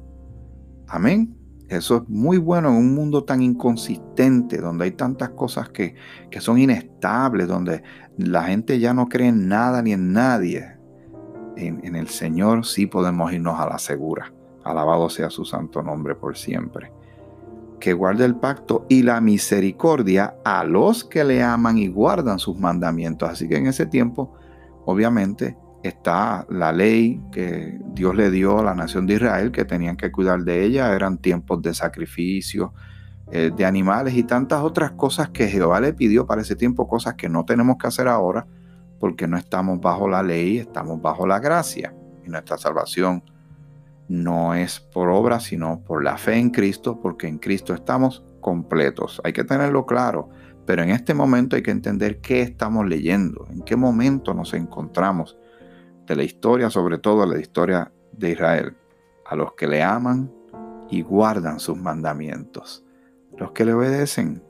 Amén. 0.89 1.37
Eso 1.69 1.99
es 1.99 2.09
muy 2.09 2.37
bueno 2.39 2.69
en 2.71 2.75
un 2.75 2.95
mundo 2.95 3.23
tan 3.23 3.43
inconsistente, 3.43 4.59
donde 4.59 4.87
hay 4.87 4.91
tantas 4.91 5.31
cosas 5.31 5.69
que, 5.69 5.95
que 6.29 6.41
son 6.41 6.59
inestables, 6.59 7.47
donde 7.47 7.85
la 8.17 8.43
gente 8.43 8.81
ya 8.81 8.93
no 8.93 9.09
cree 9.09 9.29
en 9.29 9.49
nada 9.49 9.81
ni 9.81 9.93
en 9.93 10.13
nadie. 10.13 10.77
En, 11.57 11.81
en 11.85 11.95
el 11.95 12.09
Señor 12.09 12.67
sí 12.67 12.87
podemos 12.87 13.33
irnos 13.33 13.59
a 13.61 13.69
la 13.69 13.79
segura. 13.79 14.33
Alabado 14.65 15.09
sea 15.09 15.31
su 15.31 15.45
santo 15.45 15.81
nombre 15.81 16.17
por 16.17 16.37
siempre 16.37 16.93
que 17.81 17.95
guarda 17.95 18.25
el 18.25 18.37
pacto 18.37 18.87
y 18.89 19.03
la 19.03 19.21
misericordia 19.21 20.37
a 20.45 20.65
los 20.65 21.05
que 21.05 21.25
le 21.25 21.43
aman 21.43 21.79
y 21.79 21.89
guardan 21.89 22.39
sus 22.39 22.59
mandamientos. 22.59 23.29
Así 23.29 23.49
que 23.49 23.57
en 23.57 23.67
ese 23.67 23.87
tiempo, 23.87 24.35
obviamente, 24.85 25.57
está 25.83 26.47
la 26.51 26.73
ley 26.73 27.21
que 27.33 27.81
Dios 27.95 28.15
le 28.15 28.31
dio 28.31 28.59
a 28.59 28.63
la 28.63 28.75
nación 28.75 29.07
de 29.07 29.15
Israel, 29.15 29.51
que 29.51 29.65
tenían 29.65 29.97
que 29.97 30.13
cuidar 30.13 30.43
de 30.43 30.65
ella. 30.65 30.95
Eran 30.95 31.19
tiempos 31.19 31.63
de 31.63 31.75
sacrificio 31.75 32.75
eh, 33.33 33.51
de 33.57 33.65
animales 33.65 34.15
y 34.15 34.25
tantas 34.25 34.63
otras 34.63 34.93
cosas 34.93 35.31
que 35.31 35.49
Jehová 35.49 35.81
le 35.81 35.95
pidió 35.95 36.27
para 36.27 36.43
ese 36.43 36.57
tiempo, 36.57 36.87
cosas 36.87 37.15
que 37.15 37.29
no 37.29 37.45
tenemos 37.45 37.79
que 37.79 37.87
hacer 37.87 38.09
ahora, 38.09 38.47
porque 38.99 39.27
no 39.27 39.39
estamos 39.39 39.81
bajo 39.81 40.07
la 40.07 40.23
ley, 40.23 40.59
estamos 40.59 41.01
bajo 41.01 41.27
la 41.27 41.39
gracia. 41.39 41.95
Y 42.27 42.29
nuestra 42.29 42.59
salvación 42.59 43.25
no 44.11 44.55
es 44.55 44.81
por 44.81 45.09
obra, 45.09 45.39
sino 45.39 45.85
por 45.85 46.03
la 46.03 46.19
fe 46.19 46.35
en 46.35 46.51
Cristo, 46.51 46.99
porque 47.01 47.29
en 47.29 47.39
Cristo 47.39 47.75
estamos 47.75 48.25
completos. 48.41 49.21
Hay 49.23 49.33
que 49.33 49.45
tenerlo 49.45 49.87
claro, 49.87 50.29
pero 50.67 50.83
en 50.83 50.91
este 50.91 51.15
momento 51.15 51.55
hay 51.55 51.63
que 51.63 51.71
entender 51.71 52.21
qué 52.21 52.43
estamos 52.43 52.89
leyendo, 52.89 53.47
en 53.53 53.63
qué 53.63 53.77
momento 53.77 54.35
nos 54.35 54.53
encontramos 54.53 55.39
de 56.09 56.17
la 56.17 56.25
historia, 56.25 56.71
sobre 56.71 56.99
todo 56.99 57.25
la 57.25 57.39
historia 57.39 57.93
de 58.11 58.33
Israel, 58.33 58.77
a 59.27 59.37
los 59.37 59.53
que 59.53 59.69
le 59.69 59.81
aman 59.81 60.29
y 60.91 61.03
guardan 61.03 61.61
sus 61.61 61.79
mandamientos, 61.79 62.85
los 63.39 63.53
que 63.53 63.65
le 63.65 63.75
obedecen, 63.75 64.43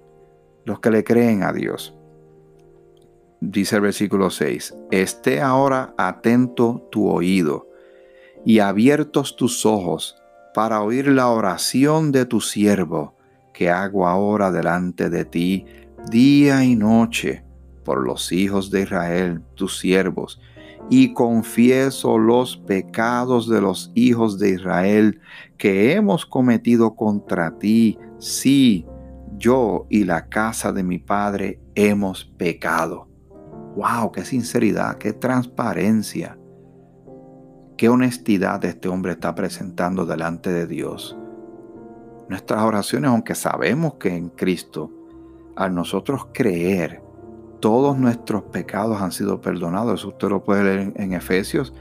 los 0.65 0.81
que 0.81 0.91
le 0.91 1.05
creen 1.05 1.43
a 1.43 1.53
Dios. 1.53 1.95
Dice 3.43 3.77
el 3.77 3.83
versículo 3.83 4.31
6, 4.31 4.75
esté 4.91 5.43
ahora 5.43 5.95
atento 5.99 6.89
tu 6.91 7.11
oído 7.11 7.70
y 8.45 8.59
abiertos 8.61 9.37
tus 9.37 9.67
ojos 9.67 10.17
para 10.55 10.83
oír 10.83 11.09
la 11.09 11.29
oración 11.29 12.13
de 12.13 12.27
tu 12.27 12.41
siervo, 12.41 13.15
que 13.53 13.71
hago 13.71 14.07
ahora 14.07 14.51
delante 14.51 15.11
de 15.11 15.25
ti 15.25 15.67
día 16.11 16.65
y 16.65 16.77
noche 16.77 17.45
por 17.85 18.05
los 18.05 18.33
hijos 18.33 18.71
de 18.71 18.83
Israel, 18.83 19.43
tus 19.55 19.79
siervos, 19.79 20.41
y 20.89 21.13
confieso 21.13 22.19
los 22.19 22.57
pecados 22.57 23.49
de 23.49 23.61
los 23.61 23.93
hijos 23.95 24.39
de 24.39 24.51
Israel 24.51 25.21
que 25.57 25.93
hemos 25.93 26.27
cometido 26.27 26.95
contra 26.97 27.59
ti, 27.59 27.99
sí, 28.19 28.87
yo 29.37 29.87
y 29.89 30.05
la 30.05 30.29
casa 30.29 30.73
de 30.73 30.83
mi 30.83 30.99
padre 30.99 31.61
hemos 31.75 32.25
pecado. 32.25 33.09
¡Wow! 33.77 34.11
¡Qué 34.13 34.25
sinceridad! 34.25 34.99
¡Qué 34.99 35.13
transparencia! 35.13 36.40
Qué 37.81 37.89
honestidad 37.89 38.63
este 38.67 38.91
hombre 38.91 39.13
está 39.13 39.35
presentando 39.35 40.05
delante 40.05 40.53
de 40.53 40.67
Dios. 40.67 41.17
Nuestras 42.29 42.63
oraciones, 42.63 43.09
aunque 43.09 43.35
sabemos 43.35 43.95
que 43.95 44.15
en 44.15 44.29
Cristo, 44.29 44.91
al 45.57 45.75
nosotros 45.75 46.27
creer, 46.35 47.03
todos 47.59 47.97
nuestros 47.97 48.43
pecados 48.43 49.01
han 49.01 49.13
sido 49.13 49.41
perdonados. 49.41 49.99
Eso 49.99 50.09
usted 50.09 50.29
lo 50.29 50.45
puede 50.45 50.63
leer 50.63 50.93
en 50.95 51.15
Efesios 51.15 51.73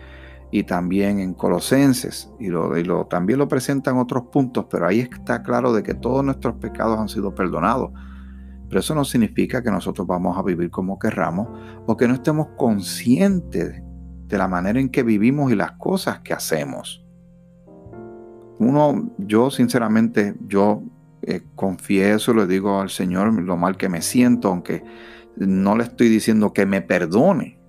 y 0.51 0.63
también 0.63 1.19
en 1.19 1.33
Colosenses. 1.33 2.31
Y, 2.39 2.47
lo, 2.47 2.73
lo, 2.73 3.07
también 3.07 3.37
lo 3.37 3.49
presenta 3.49 3.91
en 3.91 3.97
otros 3.97 4.23
puntos, 4.31 4.67
pero 4.69 4.87
ahí 4.87 5.01
está 5.01 5.43
claro 5.43 5.73
de 5.73 5.83
que 5.83 5.95
todos 5.95 6.23
nuestros 6.23 6.55
pecados 6.55 6.97
han 6.97 7.09
sido 7.09 7.35
perdonados. 7.35 7.91
Pero 8.69 8.79
eso 8.79 8.95
no 8.95 9.03
significa 9.03 9.61
que 9.61 9.69
nosotros 9.69 10.07
vamos 10.07 10.37
a 10.37 10.43
vivir 10.43 10.71
como 10.71 10.97
querramos 10.97 11.49
o 11.87 11.97
que 11.97 12.07
no 12.07 12.13
estemos 12.13 12.47
conscientes 12.55 13.83
de 14.29 14.37
la 14.37 14.47
manera 14.47 14.79
en 14.79 14.89
que 14.89 15.01
vivimos 15.03 15.51
y 15.51 15.55
las 15.55 15.71
cosas 15.73 16.19
que 16.19 16.33
hacemos. 16.33 17.03
Uno, 18.59 19.09
yo 19.17 19.49
sinceramente, 19.49 20.35
yo 20.47 20.83
eh, 21.23 21.41
confieso, 21.55 22.33
le 22.33 22.45
digo 22.45 22.79
al 22.79 22.91
Señor 22.91 23.33
lo 23.41 23.57
mal 23.57 23.75
que 23.75 23.89
me 23.89 24.01
siento, 24.01 24.49
aunque 24.49 24.83
no 25.35 25.75
le 25.75 25.83
estoy 25.83 26.09
diciendo 26.09 26.53
que 26.53 26.65
me 26.67 26.81
perdone. 26.81 27.59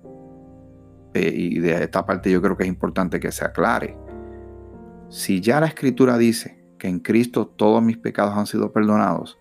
Eh, 1.13 1.33
y 1.35 1.59
de 1.59 1.83
esta 1.83 2.05
parte 2.05 2.31
yo 2.31 2.41
creo 2.41 2.55
que 2.55 2.63
es 2.63 2.69
importante 2.69 3.19
que 3.19 3.31
se 3.31 3.43
aclare. 3.43 3.97
Si 5.09 5.41
ya 5.41 5.59
la 5.59 5.65
escritura 5.65 6.17
dice 6.17 6.63
que 6.77 6.87
en 6.87 6.99
Cristo 6.99 7.47
todos 7.47 7.81
mis 7.81 7.97
pecados 7.97 8.37
han 8.37 8.45
sido 8.45 8.71
perdonados, 8.71 9.39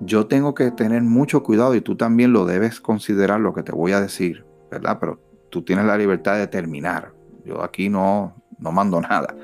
yo 0.00 0.26
tengo 0.26 0.54
que 0.54 0.72
tener 0.72 1.02
mucho 1.02 1.44
cuidado 1.44 1.76
y 1.76 1.80
tú 1.80 1.96
también 1.96 2.32
lo 2.32 2.46
debes 2.46 2.80
considerar 2.80 3.38
lo 3.38 3.54
que 3.54 3.62
te 3.62 3.72
voy 3.72 3.92
a 3.92 4.00
decir, 4.00 4.44
¿verdad? 4.70 4.98
Pero 4.98 5.31
tú 5.52 5.62
tienes 5.62 5.84
la 5.84 5.98
libertad 5.98 6.32
de 6.32 6.40
determinar. 6.40 7.12
Yo 7.44 7.62
aquí 7.62 7.90
no, 7.90 8.34
no 8.58 8.72
mando 8.72 9.00
nada. 9.02 9.36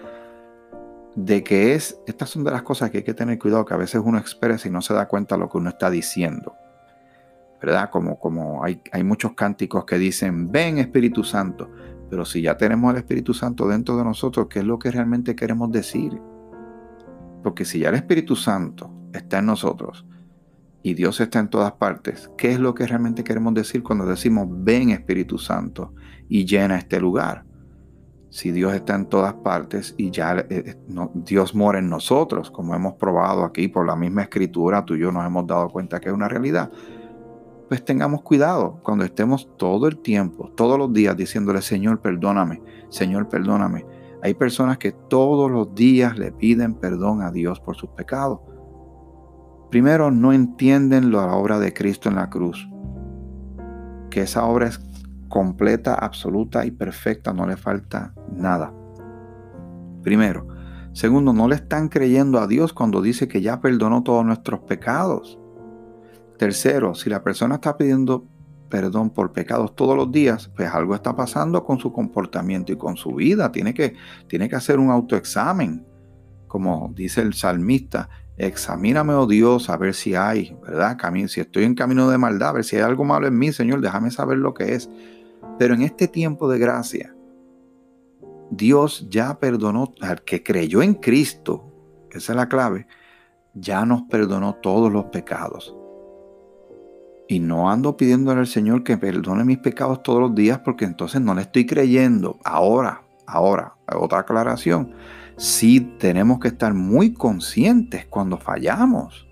De 1.14 1.44
que 1.44 1.74
es, 1.74 2.00
estas 2.06 2.30
son 2.30 2.44
de 2.44 2.50
las 2.50 2.62
cosas 2.62 2.90
que 2.90 2.98
hay 2.98 3.04
que 3.04 3.12
tener 3.12 3.38
cuidado, 3.38 3.66
que 3.66 3.74
a 3.74 3.76
veces 3.76 4.00
uno 4.02 4.16
expresa 4.16 4.66
y 4.66 4.70
no 4.70 4.80
se 4.80 4.94
da 4.94 5.06
cuenta 5.06 5.34
de 5.34 5.42
lo 5.42 5.50
que 5.50 5.58
uno 5.58 5.68
está 5.68 5.90
diciendo. 5.90 6.54
¿Verdad? 7.60 7.90
Como, 7.90 8.18
como 8.18 8.64
hay, 8.64 8.80
hay 8.90 9.04
muchos 9.04 9.34
cánticos 9.34 9.84
que 9.84 9.98
dicen, 9.98 10.50
ven 10.50 10.78
Espíritu 10.78 11.24
Santo. 11.24 11.68
Pero 12.08 12.24
si 12.24 12.40
ya 12.40 12.56
tenemos 12.56 12.90
el 12.92 13.00
Espíritu 13.00 13.34
Santo 13.34 13.68
dentro 13.68 13.98
de 13.98 14.04
nosotros, 14.04 14.46
¿qué 14.48 14.60
es 14.60 14.64
lo 14.64 14.78
que 14.78 14.90
realmente 14.90 15.36
queremos 15.36 15.70
decir? 15.70 16.18
Porque 17.42 17.66
si 17.66 17.80
ya 17.80 17.90
el 17.90 17.96
Espíritu 17.96 18.34
Santo 18.34 18.90
está 19.12 19.40
en 19.40 19.46
nosotros, 19.46 20.06
y 20.82 20.94
Dios 20.94 21.20
está 21.20 21.40
en 21.40 21.48
todas 21.48 21.72
partes, 21.72 22.30
¿qué 22.36 22.52
es 22.52 22.60
lo 22.60 22.74
que 22.74 22.86
realmente 22.86 23.24
queremos 23.24 23.54
decir 23.54 23.82
cuando 23.82 24.06
decimos 24.06 24.46
ven 24.48 24.90
Espíritu 24.90 25.38
Santo 25.38 25.92
y 26.28 26.44
llena 26.44 26.78
este 26.78 27.00
lugar? 27.00 27.44
Si 28.30 28.52
Dios 28.52 28.74
está 28.74 28.94
en 28.94 29.06
todas 29.06 29.34
partes 29.34 29.94
y 29.96 30.10
ya 30.10 30.38
eh, 30.38 30.46
eh, 30.50 30.76
Dios 31.14 31.54
mora 31.54 31.78
en 31.78 31.88
nosotros, 31.88 32.50
como 32.50 32.74
hemos 32.74 32.94
probado 32.94 33.42
aquí 33.42 33.68
por 33.68 33.86
la 33.86 33.96
misma 33.96 34.22
escritura, 34.22 34.84
tú 34.84 34.94
y 34.94 35.00
yo 35.00 35.10
nos 35.10 35.26
hemos 35.26 35.46
dado 35.46 35.68
cuenta 35.70 35.98
que 35.98 36.08
es 36.08 36.14
una 36.14 36.28
realidad, 36.28 36.70
pues 37.68 37.84
tengamos 37.84 38.22
cuidado 38.22 38.80
cuando 38.82 39.04
estemos 39.04 39.48
todo 39.56 39.88
el 39.88 39.98
tiempo, 39.98 40.50
todos 40.56 40.78
los 40.78 40.92
días 40.92 41.16
diciéndole, 41.16 41.60
Señor, 41.62 42.00
perdóname, 42.00 42.62
Señor, 42.88 43.28
perdóname. 43.28 43.84
Hay 44.22 44.34
personas 44.34 44.78
que 44.78 44.92
todos 44.92 45.50
los 45.50 45.74
días 45.74 46.18
le 46.18 46.32
piden 46.32 46.74
perdón 46.74 47.22
a 47.22 47.30
Dios 47.30 47.60
por 47.60 47.76
sus 47.76 47.90
pecados 47.90 48.40
Primero, 49.70 50.10
no 50.10 50.32
entienden 50.32 51.12
la 51.12 51.32
obra 51.32 51.58
de 51.58 51.74
Cristo 51.74 52.08
en 52.08 52.16
la 52.16 52.30
cruz. 52.30 52.68
Que 54.10 54.22
esa 54.22 54.44
obra 54.44 54.68
es 54.68 54.80
completa, 55.28 55.94
absoluta 55.94 56.64
y 56.64 56.70
perfecta, 56.70 57.32
no 57.32 57.46
le 57.46 57.56
falta 57.56 58.14
nada. 58.32 58.72
Primero. 60.02 60.46
Segundo, 60.92 61.32
no 61.32 61.46
le 61.48 61.54
están 61.54 61.88
creyendo 61.88 62.40
a 62.40 62.46
Dios 62.46 62.72
cuando 62.72 63.02
dice 63.02 63.28
que 63.28 63.42
ya 63.42 63.60
perdonó 63.60 64.02
todos 64.02 64.24
nuestros 64.24 64.60
pecados. 64.60 65.38
Tercero, 66.38 66.94
si 66.94 67.10
la 67.10 67.22
persona 67.22 67.56
está 67.56 67.76
pidiendo 67.76 68.26
perdón 68.68 69.10
por 69.10 69.32
pecados 69.32 69.74
todos 69.74 69.96
los 69.96 70.10
días, 70.10 70.50
pues 70.54 70.68
algo 70.72 70.94
está 70.94 71.14
pasando 71.16 71.64
con 71.64 71.78
su 71.78 71.92
comportamiento 71.92 72.72
y 72.72 72.76
con 72.76 72.96
su 72.96 73.14
vida. 73.14 73.52
Tiene 73.52 73.74
que, 73.74 73.94
tiene 74.26 74.48
que 74.48 74.56
hacer 74.56 74.78
un 74.78 74.90
autoexamen. 74.90 75.84
Como 76.46 76.90
dice 76.94 77.20
el 77.20 77.34
salmista, 77.34 78.08
examíname, 78.38 79.12
oh 79.14 79.26
Dios, 79.26 79.68
a 79.68 79.76
ver 79.76 79.94
si 79.94 80.14
hay, 80.14 80.56
¿verdad? 80.62 80.96
Si 81.26 81.40
estoy 81.40 81.64
en 81.64 81.74
camino 81.74 82.08
de 82.08 82.18
maldad, 82.18 82.50
a 82.50 82.52
ver 82.52 82.64
si 82.64 82.76
hay 82.76 82.82
algo 82.82 83.04
malo 83.04 83.26
en 83.26 83.36
mí, 83.36 83.52
Señor, 83.52 83.80
déjame 83.80 84.10
saber 84.10 84.38
lo 84.38 84.54
que 84.54 84.74
es. 84.74 84.88
Pero 85.58 85.74
en 85.74 85.82
este 85.82 86.06
tiempo 86.06 86.48
de 86.48 86.58
gracia, 86.58 87.14
Dios 88.50 89.06
ya 89.10 89.38
perdonó 89.38 89.92
al 90.00 90.22
que 90.22 90.42
creyó 90.42 90.82
en 90.82 90.94
Cristo, 90.94 91.72
esa 92.12 92.32
es 92.32 92.36
la 92.36 92.48
clave, 92.48 92.86
ya 93.54 93.84
nos 93.84 94.02
perdonó 94.02 94.54
todos 94.54 94.92
los 94.92 95.06
pecados. 95.06 95.74
Y 97.30 97.40
no 97.40 97.70
ando 97.70 97.96
pidiéndole 97.96 98.40
al 98.40 98.46
Señor 98.46 98.84
que 98.84 98.96
perdone 98.96 99.44
mis 99.44 99.58
pecados 99.58 100.02
todos 100.02 100.20
los 100.20 100.34
días 100.34 100.60
porque 100.60 100.86
entonces 100.86 101.20
no 101.20 101.34
le 101.34 101.42
estoy 101.42 101.66
creyendo. 101.66 102.38
Ahora, 102.42 103.02
ahora, 103.26 103.74
otra 103.94 104.20
aclaración. 104.20 104.94
Sí 105.38 105.80
tenemos 105.98 106.40
que 106.40 106.48
estar 106.48 106.74
muy 106.74 107.14
conscientes 107.14 108.06
cuando 108.06 108.38
fallamos. 108.38 109.28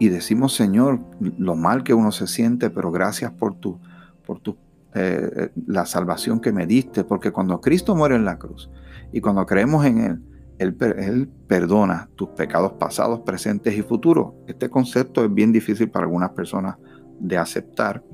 Y 0.00 0.08
decimos, 0.08 0.54
Señor, 0.54 0.98
lo 1.38 1.54
mal 1.54 1.84
que 1.84 1.94
uno 1.94 2.10
se 2.10 2.26
siente, 2.26 2.70
pero 2.70 2.90
gracias 2.90 3.30
por 3.30 3.54
tu, 3.54 3.78
por 4.26 4.40
tu, 4.40 4.56
eh, 4.94 5.50
la 5.66 5.86
salvación 5.86 6.40
que 6.40 6.52
me 6.52 6.66
diste. 6.66 7.04
Porque 7.04 7.30
cuando 7.30 7.60
Cristo 7.60 7.94
muere 7.94 8.16
en 8.16 8.24
la 8.24 8.36
cruz 8.36 8.68
y 9.12 9.20
cuando 9.20 9.46
creemos 9.46 9.84
en 9.86 9.98
Él, 9.98 10.22
él, 10.60 11.28
perdona 11.46 12.10
tus 12.16 12.30
pecados 12.30 12.72
pasados, 12.72 13.20
presentes 13.20 13.74
y 13.78 13.82
futuros. 13.82 14.34
Este 14.46 14.68
concepto 14.68 15.24
es 15.24 15.32
bien 15.32 15.52
difícil 15.52 15.88
para 15.88 16.04
algunas 16.04 16.30
personas 16.30 16.76
de 17.18 17.38
aceptar. 17.38 18.04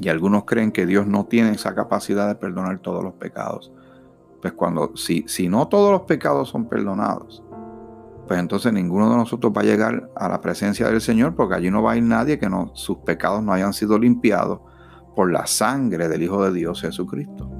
Y 0.00 0.08
algunos 0.08 0.44
creen 0.46 0.72
que 0.72 0.86
Dios 0.86 1.06
no 1.06 1.26
tiene 1.26 1.50
esa 1.50 1.74
capacidad 1.74 2.26
de 2.26 2.34
perdonar 2.34 2.80
todos 2.80 3.04
los 3.04 3.14
pecados. 3.14 3.72
Pues 4.40 4.52
cuando, 4.52 4.96
si, 4.96 5.24
si 5.26 5.48
no 5.48 5.68
todos 5.68 5.90
los 5.90 6.02
pecados 6.02 6.48
son 6.48 6.68
perdonados, 6.68 7.42
pues 8.26 8.38
entonces 8.38 8.72
ninguno 8.72 9.10
de 9.10 9.16
nosotros 9.16 9.52
va 9.56 9.62
a 9.62 9.64
llegar 9.64 10.10
a 10.14 10.28
la 10.28 10.40
presencia 10.40 10.88
del 10.88 11.00
Señor 11.00 11.34
porque 11.34 11.54
allí 11.54 11.70
no 11.70 11.82
va 11.82 11.92
a 11.92 11.96
ir 11.96 12.02
nadie 12.02 12.38
que 12.38 12.48
no, 12.48 12.70
sus 12.74 12.98
pecados 12.98 13.42
no 13.42 13.52
hayan 13.52 13.72
sido 13.72 13.98
limpiados 13.98 14.60
por 15.16 15.32
la 15.32 15.46
sangre 15.46 16.08
del 16.08 16.22
Hijo 16.22 16.44
de 16.44 16.52
Dios 16.52 16.82
Jesucristo. 16.82 17.50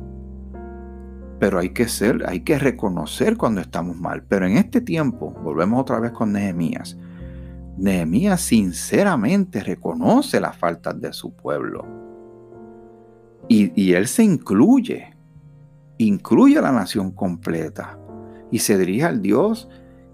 Pero 1.40 1.58
hay 1.58 1.70
que 1.70 1.88
ser, 1.88 2.24
hay 2.28 2.40
que 2.40 2.58
reconocer 2.58 3.36
cuando 3.36 3.60
estamos 3.60 3.96
mal. 3.96 4.24
Pero 4.28 4.46
en 4.46 4.56
este 4.56 4.80
tiempo, 4.80 5.32
volvemos 5.42 5.80
otra 5.80 6.00
vez 6.00 6.12
con 6.12 6.32
Nehemías. 6.32 6.96
Nehemías 7.76 8.40
sinceramente 8.40 9.62
reconoce 9.62 10.40
las 10.40 10.56
faltas 10.56 11.00
de 11.00 11.12
su 11.12 11.34
pueblo. 11.34 11.86
Y, 13.48 13.92
él 13.92 14.06
se 14.08 14.24
incluye, 14.24 15.16
incluye 15.98 16.58
a 16.58 16.62
la 16.62 16.72
nación 16.72 17.10
completa 17.10 17.98
y 18.50 18.60
se 18.60 18.78
dirige 18.78 19.04
al 19.04 19.20
Dios 19.20 19.68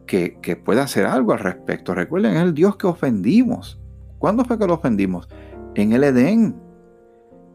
que, 0.06 0.38
que 0.40 0.56
puede 0.56 0.80
hacer 0.80 1.06
algo 1.06 1.32
al 1.32 1.38
respecto. 1.38 1.94
Recuerden, 1.94 2.36
es 2.36 2.42
el 2.42 2.54
Dios 2.54 2.76
que 2.76 2.86
ofendimos. 2.86 3.80
¿Cuándo 4.18 4.44
fue 4.44 4.58
que 4.58 4.66
lo 4.66 4.74
ofendimos? 4.74 5.28
En 5.74 5.92
el 5.92 6.04
Edén. 6.04 6.60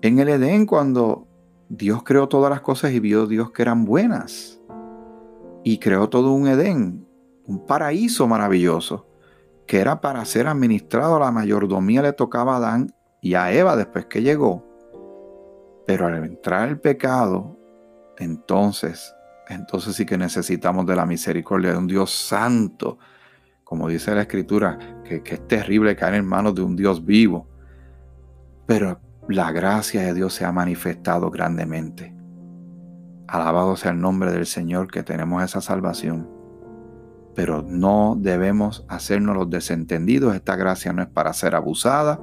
En 0.02 0.20
el 0.20 0.30
Edén 0.30 0.66
cuando 0.66 1.28
Dios 1.68 2.04
creó 2.04 2.28
todas 2.28 2.50
las 2.50 2.62
cosas 2.62 2.92
y 2.92 3.00
vio 3.00 3.28
Dios 3.28 3.52
que 3.52 3.62
eran 3.62 3.86
buenas. 3.86 4.60
Y 5.64 5.78
creó 5.78 6.10
todo 6.10 6.32
un 6.32 6.48
Edén, 6.48 7.06
un 7.46 7.66
paraíso 7.66 8.28
maravilloso, 8.28 9.08
que 9.68 9.80
era 9.80 10.02
para 10.02 10.24
ser 10.26 10.48
administrado. 10.48 11.20
La 11.20 11.32
mayordomía 11.32 12.02
le 12.02 12.14
tocaba 12.14 12.54
a 12.54 12.58
Adán 12.58 12.94
y 13.22 13.34
a 13.34 13.52
Eva 13.52 13.76
después 13.76 14.06
que 14.06 14.22
llegó. 14.22 14.66
Pero 15.86 16.08
al 16.08 16.24
entrar 16.24 16.70
el 16.70 16.80
pecado, 16.80 17.59
entonces, 18.20 19.16
entonces 19.48 19.96
sí 19.96 20.06
que 20.06 20.18
necesitamos 20.18 20.86
de 20.86 20.96
la 20.96 21.06
misericordia 21.06 21.72
de 21.72 21.78
un 21.78 21.88
Dios 21.88 22.12
santo. 22.12 23.00
Como 23.64 23.88
dice 23.88 24.14
la 24.14 24.22
escritura, 24.22 25.02
que, 25.04 25.24
que 25.24 25.36
es 25.36 25.48
terrible 25.48 25.96
caer 25.96 26.16
en 26.16 26.26
manos 26.26 26.54
de 26.56 26.62
un 26.62 26.76
Dios 26.76 27.06
vivo. 27.06 27.48
Pero 28.66 29.00
la 29.28 29.52
gracia 29.52 30.02
de 30.02 30.14
Dios 30.14 30.34
se 30.34 30.46
ha 30.46 30.52
manifestado 30.52 31.30
grandemente. 31.32 32.14
Alabado 33.28 33.76
sea 33.76 33.92
el 33.92 34.02
nombre 34.02 34.32
del 34.32 34.46
Señor 34.46 34.92
que 34.92 35.04
tenemos 35.04 35.44
esa 35.44 35.62
salvación. 35.62 36.30
Pero 37.36 37.62
no 37.62 38.18
debemos 38.20 38.86
hacernos 38.90 39.36
los 39.36 39.50
desentendidos. 39.50 40.36
Esta 40.36 40.56
gracia 40.56 40.92
no 40.94 41.02
es 41.04 41.08
para 41.08 41.32
ser 41.34 41.56
abusada 41.56 42.20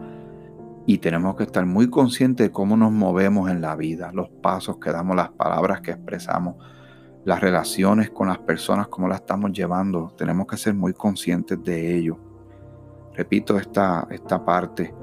y 0.86 0.98
tenemos 0.98 1.34
que 1.34 1.42
estar 1.42 1.66
muy 1.66 1.90
conscientes 1.90 2.46
de 2.46 2.52
cómo 2.52 2.76
nos 2.76 2.92
movemos 2.92 3.50
en 3.50 3.60
la 3.60 3.74
vida, 3.74 4.12
los 4.12 4.28
pasos 4.28 4.78
que 4.78 4.92
damos, 4.92 5.16
las 5.16 5.30
palabras 5.30 5.80
que 5.80 5.90
expresamos, 5.90 6.56
las 7.24 7.40
relaciones 7.40 8.10
con 8.10 8.28
las 8.28 8.38
personas, 8.38 8.86
cómo 8.86 9.08
las 9.08 9.20
estamos 9.20 9.50
llevando. 9.52 10.14
Tenemos 10.16 10.46
que 10.46 10.56
ser 10.56 10.74
muy 10.74 10.92
conscientes 10.92 11.60
de 11.64 11.96
ello. 11.96 12.16
Repito 13.14 13.58
esta, 13.58 14.06
esta 14.10 14.44
parte 14.44 14.94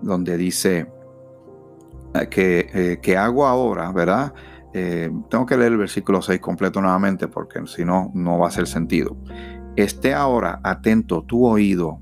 donde 0.00 0.38
dice, 0.38 0.86
eh, 2.14 2.98
que, 3.02 3.16
hago 3.18 3.46
ahora, 3.46 3.92
¿verdad? 3.92 4.32
Eh, 4.72 5.10
tengo 5.28 5.44
que 5.44 5.58
leer 5.58 5.72
el 5.72 5.78
versículo 5.78 6.22
6 6.22 6.40
completo 6.40 6.80
nuevamente 6.80 7.28
porque 7.28 7.66
si 7.66 7.84
no, 7.84 8.10
no 8.14 8.38
va 8.38 8.46
a 8.46 8.48
hacer 8.48 8.66
sentido. 8.66 9.16
Esté 9.76 10.14
ahora 10.14 10.60
atento 10.64 11.22
tu 11.22 11.44
oído 11.44 12.00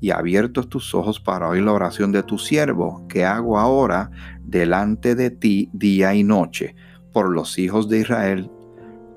y 0.00 0.10
abiertos 0.10 0.68
tus 0.68 0.94
ojos 0.94 1.20
para 1.20 1.48
oír 1.48 1.62
la 1.62 1.72
oración 1.72 2.12
de 2.12 2.22
tu 2.22 2.38
siervo, 2.38 3.06
que 3.08 3.24
hago 3.24 3.58
ahora 3.58 4.10
delante 4.42 5.14
de 5.14 5.30
ti 5.30 5.70
día 5.72 6.14
y 6.14 6.24
noche, 6.24 6.74
por 7.12 7.30
los 7.30 7.58
hijos 7.58 7.88
de 7.88 8.00
Israel, 8.00 8.50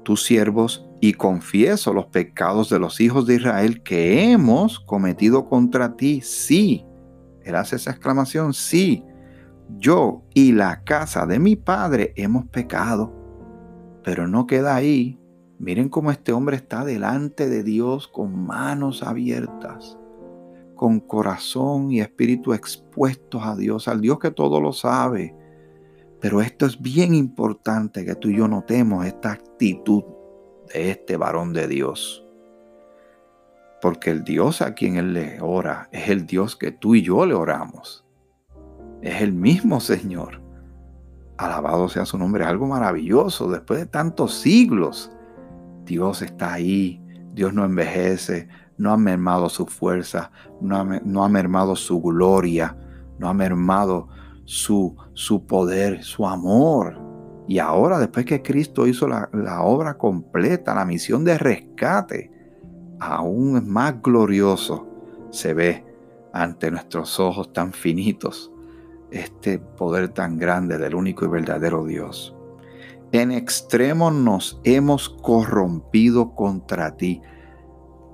tus 0.04 0.24
siervos, 0.24 0.88
y 1.04 1.13
confieso 1.13 1.94
los 1.94 2.06
pecados 2.06 2.70
de 2.70 2.78
los 2.78 3.02
hijos 3.02 3.26
de 3.26 3.36
Israel 3.36 3.82
que 3.82 4.32
hemos 4.32 4.80
cometido 4.80 5.50
contra 5.50 5.96
ti. 5.98 6.22
Sí, 6.22 6.86
él 7.44 7.56
hace 7.56 7.78
esa 7.78 7.89
exclamación, 7.89 8.54
sí, 8.54 9.04
yo 9.78 10.24
y 10.34 10.52
la 10.52 10.84
casa 10.84 11.26
de 11.26 11.39
mi 11.39 11.56
padre 11.56 12.13
hemos 12.15 12.46
pecado. 12.46 13.12
Pero 14.04 14.28
no 14.28 14.46
queda 14.46 14.76
ahí. 14.76 15.20
Miren 15.60 15.89
cómo 15.89 16.12
este 16.12 16.34
hombre 16.34 16.56
está 16.56 16.86
delante 16.86 17.50
de 17.50 17.63
Dios 17.63 18.08
con 18.08 18.46
manos 18.46 19.04
abiertas, 19.04 19.98
con 20.82 21.00
corazón 21.00 21.91
y 21.91 22.02
espíritu 22.02 22.56
expuestos 22.56 23.44
a 23.46 23.56
Dios, 23.56 23.88
al 23.88 24.02
Dios 24.02 24.17
que 24.17 24.32
todo 24.32 24.60
lo 24.60 24.74
sabe. 24.74 25.36
Pero 26.20 26.41
esto 26.41 26.65
es 26.65 26.82
bien 26.82 27.13
importante 27.13 28.04
que 28.04 28.15
tú 28.15 28.30
y 28.30 28.38
yo 28.38 28.48
notemos 28.48 29.06
esta 29.06 29.34
actitud 29.34 30.04
de 30.74 30.89
este 30.89 31.17
varón 31.17 31.54
de 31.54 31.67
Dios. 31.67 32.26
Porque 33.80 34.10
el 34.10 34.24
Dios 34.24 34.63
a 34.63 34.74
quien 34.74 34.96
él 34.96 35.13
le 35.13 35.39
ora 35.39 35.88
es 35.91 36.10
el 36.10 36.26
Dios 36.26 36.56
que 36.56 36.72
tú 36.72 36.96
y 36.96 37.04
yo 37.04 37.28
le 37.28 37.36
oramos. 37.36 38.04
Es 39.04 39.22
el 39.22 39.34
mismo 39.34 39.82
Señor. 39.82 40.41
Alabado 41.38 41.89
sea 41.89 42.08
su 42.08 42.17
nombre, 42.17 42.44
algo 42.44 42.65
maravilloso. 42.65 43.52
Después 43.52 43.82
de 43.82 43.86
tantos 43.86 44.34
siglos, 44.34 45.12
Dios 45.86 46.24
está 46.24 46.54
ahí. 46.54 47.00
Dios 47.34 47.54
no 47.54 47.65
envejece, 47.65 48.48
no 48.78 48.91
ha 48.91 48.98
mermado 48.98 49.50
su 49.50 49.65
fuerza, 49.65 50.32
no 50.60 50.78
ha, 50.78 51.30
mermado 51.30 51.76
su 51.76 52.02
gloria, 52.02 52.76
no 53.20 53.30
ha 53.30 53.34
mermado 53.34 54.08
su, 54.46 54.96
su 55.13 55.46
poder, 55.46 56.04
su 56.04 56.28
amor. 56.28 57.00
Y 57.48 57.60
ahora, 57.60 58.00
después 58.00 58.26
que 58.26 58.41
Cristo 58.41 58.88
hizo 58.88 59.08
la, 59.08 59.30
la 59.34 59.62
obra 59.62 59.98
completa, 59.98 60.74
la 60.74 60.86
misión 60.86 61.24
de 61.24 61.38
rescate, 61.38 62.32
aún 63.00 63.67
más 63.70 64.02
glorioso 64.02 64.88
se 65.32 65.54
ve 65.54 65.86
ante 66.34 66.72
nuestros 66.72 67.20
ojos 67.20 67.52
tan 67.52 67.74
finitos 67.74 68.52
este 69.12 69.60
poder 69.60 70.10
tan 70.10 70.38
grande 70.38 70.78
del 70.78 70.96
único 70.96 71.26
y 71.26 71.28
verdadero 71.28 71.86
Dios. 71.86 72.36
En 73.13 73.32
extremo 73.32 74.10
nos 74.10 74.62
hemos 74.63 75.10
corrompido 75.10 76.34
contra 76.34 76.95
ti. 76.95 77.21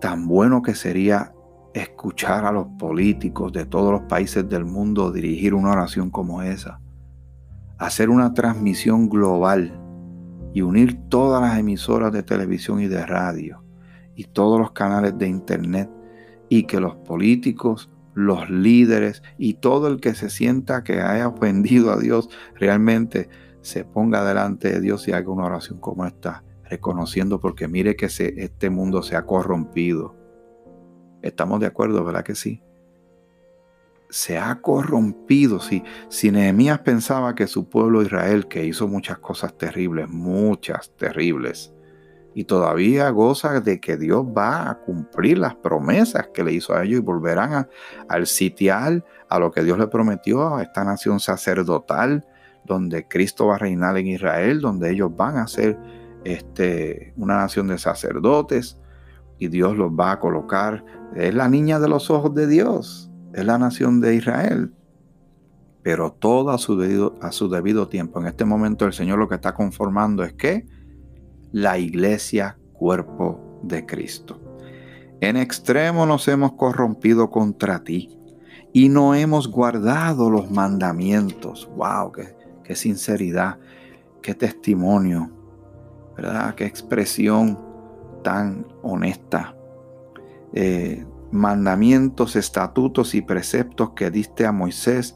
Tan 0.01 0.27
bueno 0.27 0.63
que 0.63 0.73
sería 0.73 1.33
escuchar 1.75 2.45
a 2.45 2.51
los 2.51 2.65
políticos 2.79 3.53
de 3.53 3.67
todos 3.67 3.91
los 3.91 4.01
países 4.03 4.49
del 4.49 4.65
mundo 4.65 5.11
dirigir 5.11 5.53
una 5.53 5.71
oración 5.71 6.09
como 6.09 6.41
esa. 6.41 6.79
Hacer 7.77 8.09
una 8.09 8.33
transmisión 8.33 9.07
global 9.07 9.79
y 10.55 10.61
unir 10.61 10.99
todas 11.09 11.43
las 11.43 11.59
emisoras 11.59 12.11
de 12.11 12.23
televisión 12.23 12.81
y 12.81 12.87
de 12.87 13.05
radio 13.05 13.63
y 14.15 14.23
todos 14.23 14.59
los 14.59 14.71
canales 14.71 15.15
de 15.19 15.27
internet 15.27 15.91
y 16.49 16.63
que 16.63 16.79
los 16.79 16.95
políticos 16.95 17.91
los 18.15 18.49
líderes 18.49 19.21
y 19.37 19.53
todo 19.53 19.87
el 19.87 20.01
que 20.01 20.15
se 20.15 20.31
sienta 20.31 20.83
que 20.83 21.01
haya 21.01 21.27
ofendido 21.27 21.91
a 21.91 21.99
Dios 21.99 22.29
realmente 22.55 23.29
se 23.67 23.83
ponga 23.83 24.23
delante 24.23 24.71
de 24.71 24.81
Dios 24.81 25.07
y 25.07 25.11
haga 25.11 25.29
una 25.29 25.45
oración 25.45 25.79
como 25.79 26.05
esta. 26.05 26.43
reconociendo 26.69 27.39
porque 27.39 27.69
mire 27.69 27.95
que 27.95 28.07
este 28.07 28.69
mundo 28.69 29.01
se 29.01 29.15
ha 29.15 29.25
corrompido. 29.25 30.15
Estamos 31.21 31.61
de 31.61 31.67
acuerdo, 31.67 32.03
¿verdad 32.03 32.25
que 32.25 32.35
sí? 32.35 32.61
Se 34.09 34.37
ha 34.37 34.59
corrompido. 34.61 35.61
Si, 35.61 35.81
si 36.09 36.29
Nehemías 36.29 36.79
pensaba 36.79 37.35
que 37.35 37.47
su 37.47 37.69
pueblo 37.69 38.01
Israel, 38.01 38.47
que 38.49 38.65
hizo 38.65 38.87
muchas 38.89 39.19
cosas 39.19 39.57
terribles, 39.57 40.09
muchas 40.09 40.91
terribles, 40.97 41.73
y 42.37 42.43
todavía 42.43 43.09
goza 43.09 43.61
de 43.61 43.79
que 43.79 43.97
Dios 43.97 44.23
va 44.23 44.69
a 44.69 44.77
cumplir 44.81 45.39
las 45.39 45.55
promesas 45.55 46.27
que 46.33 46.43
le 46.43 46.53
hizo 46.53 46.75
a 46.75 46.83
ellos 46.83 46.99
y 46.99 47.01
volverán 47.01 47.67
al 48.07 48.27
sitial 48.27 49.03
a 49.27 49.39
lo 49.39 49.51
que 49.51 49.63
Dios 49.63 49.79
le 49.79 49.87
prometió 49.87 50.55
a 50.55 50.61
esta 50.61 50.83
nación 50.83 51.19
sacerdotal, 51.19 52.27
donde 52.67 53.07
Cristo 53.07 53.47
va 53.47 53.55
a 53.55 53.59
reinar 53.59 53.97
en 53.97 54.07
Israel, 54.07 54.61
donde 54.61 54.91
ellos 54.91 55.15
van 55.15 55.37
a 55.37 55.47
ser 55.47 55.79
este, 56.23 57.13
una 57.15 57.37
nación 57.37 57.67
de 57.67 57.79
sacerdotes 57.79 58.77
y 59.39 59.47
Dios 59.47 59.75
los 59.75 59.91
va 59.91 60.11
a 60.11 60.19
colocar. 60.19 60.83
Es 61.15 61.33
la 61.33 61.49
niña 61.49 61.79
de 61.79 61.87
los 61.87 62.11
ojos 62.11 62.35
de 62.35 62.47
Dios, 62.47 63.09
es 63.33 63.45
la 63.45 63.57
nación 63.57 64.01
de 64.01 64.15
Israel. 64.15 64.73
Pero 65.81 66.11
todo 66.11 66.51
a 66.51 66.57
su 66.57 66.77
debido, 66.77 67.15
a 67.21 67.31
su 67.31 67.49
debido 67.49 67.87
tiempo. 67.87 68.19
En 68.19 68.27
este 68.27 68.45
momento 68.45 68.85
el 68.85 68.93
Señor 68.93 69.19
lo 69.19 69.29
que 69.29 69.35
está 69.35 69.53
conformando 69.53 70.23
es 70.23 70.33
que 70.33 70.67
la 71.51 71.77
iglesia 71.77 72.57
cuerpo 72.73 73.61
de 73.63 73.85
Cristo. 73.85 74.39
En 75.21 75.37
extremo 75.37 76.05
nos 76.05 76.27
hemos 76.27 76.53
corrompido 76.53 77.29
contra 77.31 77.83
ti 77.83 78.17
y 78.73 78.89
no 78.89 79.15
hemos 79.15 79.47
guardado 79.47 80.29
los 80.29 80.51
mandamientos. 80.51 81.67
¡Wow! 81.75 82.11
¡Qué, 82.11 82.36
qué 82.67 82.75
sinceridad! 82.75 83.59
¡Qué 84.21 84.35
testimonio! 84.35 85.31
¿Verdad? 86.15 86.55
¡Qué 86.55 86.65
expresión 86.65 87.57
tan 88.23 88.67
honesta! 88.83 89.55
Eh, 90.53 91.05
mandamientos, 91.31 92.35
estatutos 92.35 93.15
y 93.15 93.21
preceptos 93.21 93.91
que 93.91 94.11
diste 94.11 94.45
a 94.45 94.51
Moisés, 94.51 95.15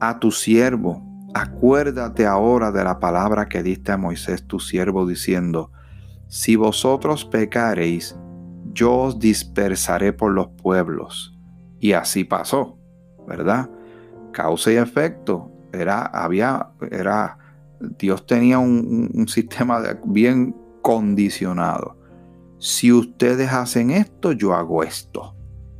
a 0.00 0.18
tu 0.18 0.30
siervo, 0.32 1.12
Acuérdate 1.34 2.26
ahora 2.26 2.72
de 2.72 2.84
la 2.84 3.00
palabra 3.00 3.48
que 3.48 3.62
diste 3.62 3.90
a 3.90 3.96
Moisés 3.96 4.46
tu 4.46 4.60
siervo 4.60 5.06
diciendo, 5.06 5.70
si 6.28 6.56
vosotros 6.56 7.24
pecareis, 7.24 8.16
yo 8.74 8.94
os 8.94 9.18
dispersaré 9.18 10.12
por 10.12 10.32
los 10.32 10.48
pueblos. 10.48 11.38
Y 11.78 11.92
así 11.92 12.24
pasó, 12.24 12.78
¿verdad? 13.26 13.70
Causa 14.32 14.72
y 14.72 14.76
efecto. 14.76 15.50
Era, 15.72 16.02
había, 16.06 16.70
era, 16.90 17.38
Dios 17.98 18.26
tenía 18.26 18.58
un, 18.58 19.26
sistema 19.28 19.82
bien 20.04 20.54
condicionado. 20.82 21.98
Si 22.58 22.92
ustedes 22.92 23.52
hacen 23.52 23.90
esto, 23.90 24.32
yo 24.32 24.54
hago 24.54 24.82
esto. 24.82 25.36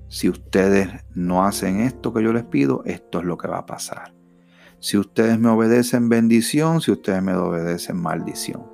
Si 0.08 0.28
ustedes 0.28 0.90
no 1.14 1.44
hacen 1.44 1.80
esto 1.80 2.12
que 2.12 2.22
yo 2.22 2.32
les 2.32 2.44
pido, 2.44 2.82
esto 2.84 3.20
es 3.20 3.24
lo 3.24 3.38
que 3.38 3.48
va 3.48 3.58
a 3.58 3.66
pasar. 3.66 4.14
Si 4.78 4.98
ustedes 4.98 5.38
me 5.38 5.48
obedecen 5.48 6.08
bendición, 6.08 6.80
si 6.80 6.90
ustedes 6.90 7.22
me 7.22 7.34
obedecen 7.34 7.96
maldición. 7.96 8.66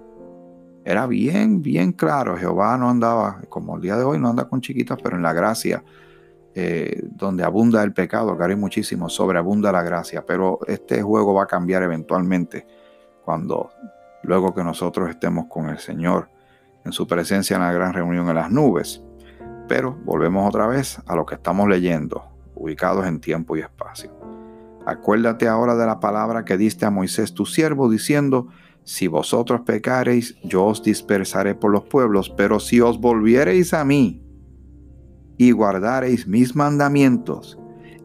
Era 0.84 1.06
bien, 1.06 1.60
bien 1.60 1.92
claro. 1.92 2.36
Jehová 2.38 2.78
no 2.78 2.88
andaba, 2.88 3.42
como 3.50 3.76
el 3.76 3.82
día 3.82 3.96
de 3.98 4.04
hoy, 4.04 4.18
no 4.18 4.30
anda 4.30 4.48
con 4.48 4.62
chiquitas, 4.62 4.98
pero 5.02 5.16
en 5.16 5.22
la 5.22 5.34
gracia, 5.34 5.84
eh, 6.60 7.04
donde 7.12 7.44
abunda 7.44 7.84
el 7.84 7.92
pecado, 7.92 8.36
que 8.36 8.42
hay 8.42 8.56
muchísimo, 8.56 9.08
sobreabunda 9.08 9.70
la 9.70 9.84
gracia. 9.84 10.26
Pero 10.26 10.58
este 10.66 11.02
juego 11.02 11.32
va 11.32 11.44
a 11.44 11.46
cambiar 11.46 11.84
eventualmente 11.84 12.66
cuando, 13.24 13.70
luego 14.24 14.52
que 14.52 14.64
nosotros 14.64 15.08
estemos 15.08 15.46
con 15.46 15.68
el 15.68 15.78
Señor 15.78 16.28
en 16.84 16.90
su 16.90 17.06
presencia 17.06 17.54
en 17.54 17.62
la 17.62 17.72
gran 17.72 17.92
reunión 17.92 18.28
en 18.28 18.34
las 18.34 18.50
nubes. 18.50 19.04
Pero 19.68 19.96
volvemos 20.04 20.48
otra 20.48 20.66
vez 20.66 21.00
a 21.06 21.14
lo 21.14 21.24
que 21.24 21.36
estamos 21.36 21.68
leyendo, 21.68 22.24
ubicados 22.56 23.06
en 23.06 23.20
tiempo 23.20 23.56
y 23.56 23.60
espacio. 23.60 24.10
Acuérdate 24.84 25.46
ahora 25.46 25.76
de 25.76 25.86
la 25.86 26.00
palabra 26.00 26.44
que 26.44 26.56
diste 26.56 26.86
a 26.86 26.90
Moisés 26.90 27.34
tu 27.34 27.46
siervo, 27.46 27.88
diciendo, 27.88 28.48
si 28.82 29.06
vosotros 29.06 29.60
pecareis, 29.60 30.34
yo 30.42 30.64
os 30.64 30.82
dispersaré 30.82 31.54
por 31.54 31.70
los 31.70 31.84
pueblos, 31.84 32.30
pero 32.36 32.58
si 32.58 32.80
os 32.80 33.00
volviereis 33.00 33.74
a 33.74 33.84
mí 33.84 34.24
y 35.38 35.52
guardareis 35.52 36.26
mis 36.26 36.54
mandamientos 36.54 37.58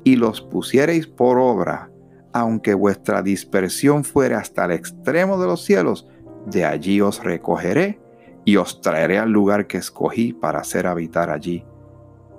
y 0.06 0.16
los 0.16 0.42
pusiereis 0.42 1.08
por 1.08 1.38
obra, 1.38 1.92
aunque 2.32 2.74
vuestra 2.74 3.22
dispersión 3.22 4.06
fuere 4.06 4.36
hasta 4.36 4.64
el 4.66 4.72
extremo 4.72 5.38
de 5.38 5.48
los 5.48 5.66
cielos, 5.66 6.08
de 6.46 6.64
allí 6.64 7.02
os 7.02 7.22
recogeré 7.22 8.00
y 8.46 8.56
os 8.56 8.80
traeré 8.80 9.20
al 9.20 9.32
lugar 9.32 9.68
que 9.68 9.78
escogí 9.78 10.32
para 10.32 10.60
hacer 10.60 10.88
habitar 10.88 11.30
allí 11.30 11.66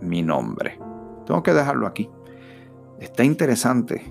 mi 0.00 0.22
nombre. 0.22 0.78
Tengo 1.26 1.42
que 1.42 1.52
dejarlo 1.52 1.86
aquí. 1.86 2.08
Está 2.98 3.24
interesante 3.24 4.02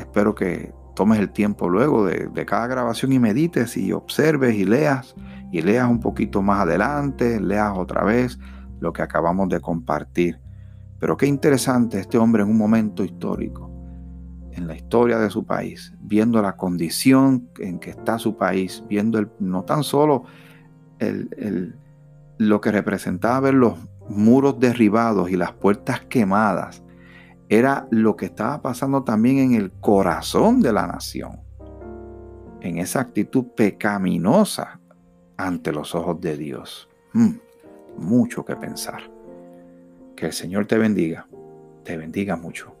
Espero 0.00 0.34
que 0.34 0.72
tomes 0.94 1.18
el 1.18 1.30
tiempo 1.30 1.68
luego 1.68 2.06
de, 2.06 2.46
cada 2.46 2.66
grabación 2.66 3.12
y 3.12 3.18
medites 3.18 3.76
y 3.76 3.92
observes 3.92 4.54
y 4.54 4.64
leas 4.64 5.14
y 5.52 5.60
leas 5.60 5.88
un 5.88 6.00
poquito 6.00 6.42
más 6.42 6.60
adelante, 6.60 7.38
leas 7.38 7.76
otra 7.76 8.02
vez 8.02 8.38
lo 8.80 8.92
que 8.92 9.02
acabamos 9.02 9.48
de 9.48 9.60
compartir. 9.60 10.40
Pero 10.98 11.16
qué 11.16 11.26
interesante 11.26 11.98
este 11.98 12.18
hombre 12.18 12.42
en 12.42 12.50
un 12.50 12.58
momento 12.58 13.04
histórico, 13.04 13.70
en 14.52 14.66
la 14.66 14.76
historia 14.76 15.18
de 15.18 15.30
su 15.30 15.44
país, 15.44 15.94
viendo 16.00 16.42
la 16.42 16.56
condición 16.56 17.48
en 17.58 17.78
que 17.78 17.90
está 17.90 18.18
su 18.18 18.36
país, 18.36 18.84
viendo 18.88 19.18
el, 19.18 19.30
no 19.38 19.64
tan 19.64 19.82
solo 19.82 20.24
lo 22.36 22.60
que 22.60 22.70
representaba 22.70 23.40
ver 23.40 23.54
los 23.54 23.78
muros 24.08 24.58
derribados 24.58 25.30
y 25.30 25.36
las 25.36 25.52
puertas 25.52 26.00
quemadas, 26.00 26.82
era 27.48 27.88
lo 27.90 28.16
que 28.16 28.26
estaba 28.26 28.60
pasando 28.60 29.02
también 29.02 29.38
en 29.38 29.54
el 29.54 29.72
corazón 29.72 30.60
de 30.60 30.72
la 30.72 30.86
nación, 30.86 31.40
en 32.60 32.78
esa 32.78 33.00
actitud 33.00 33.46
pecaminosa 33.56 34.80
ante 35.36 35.72
los 35.72 35.94
ojos 35.94 36.20
de 36.20 36.36
Dios. 36.36 36.88
Mm, 37.12 37.30
mucho 37.96 38.44
que 38.44 38.56
pensar. 38.56 39.02
Que 40.16 40.26
el 40.26 40.32
Señor 40.32 40.66
te 40.66 40.78
bendiga, 40.78 41.26
te 41.84 41.96
bendiga 41.96 42.36
mucho. 42.36 42.74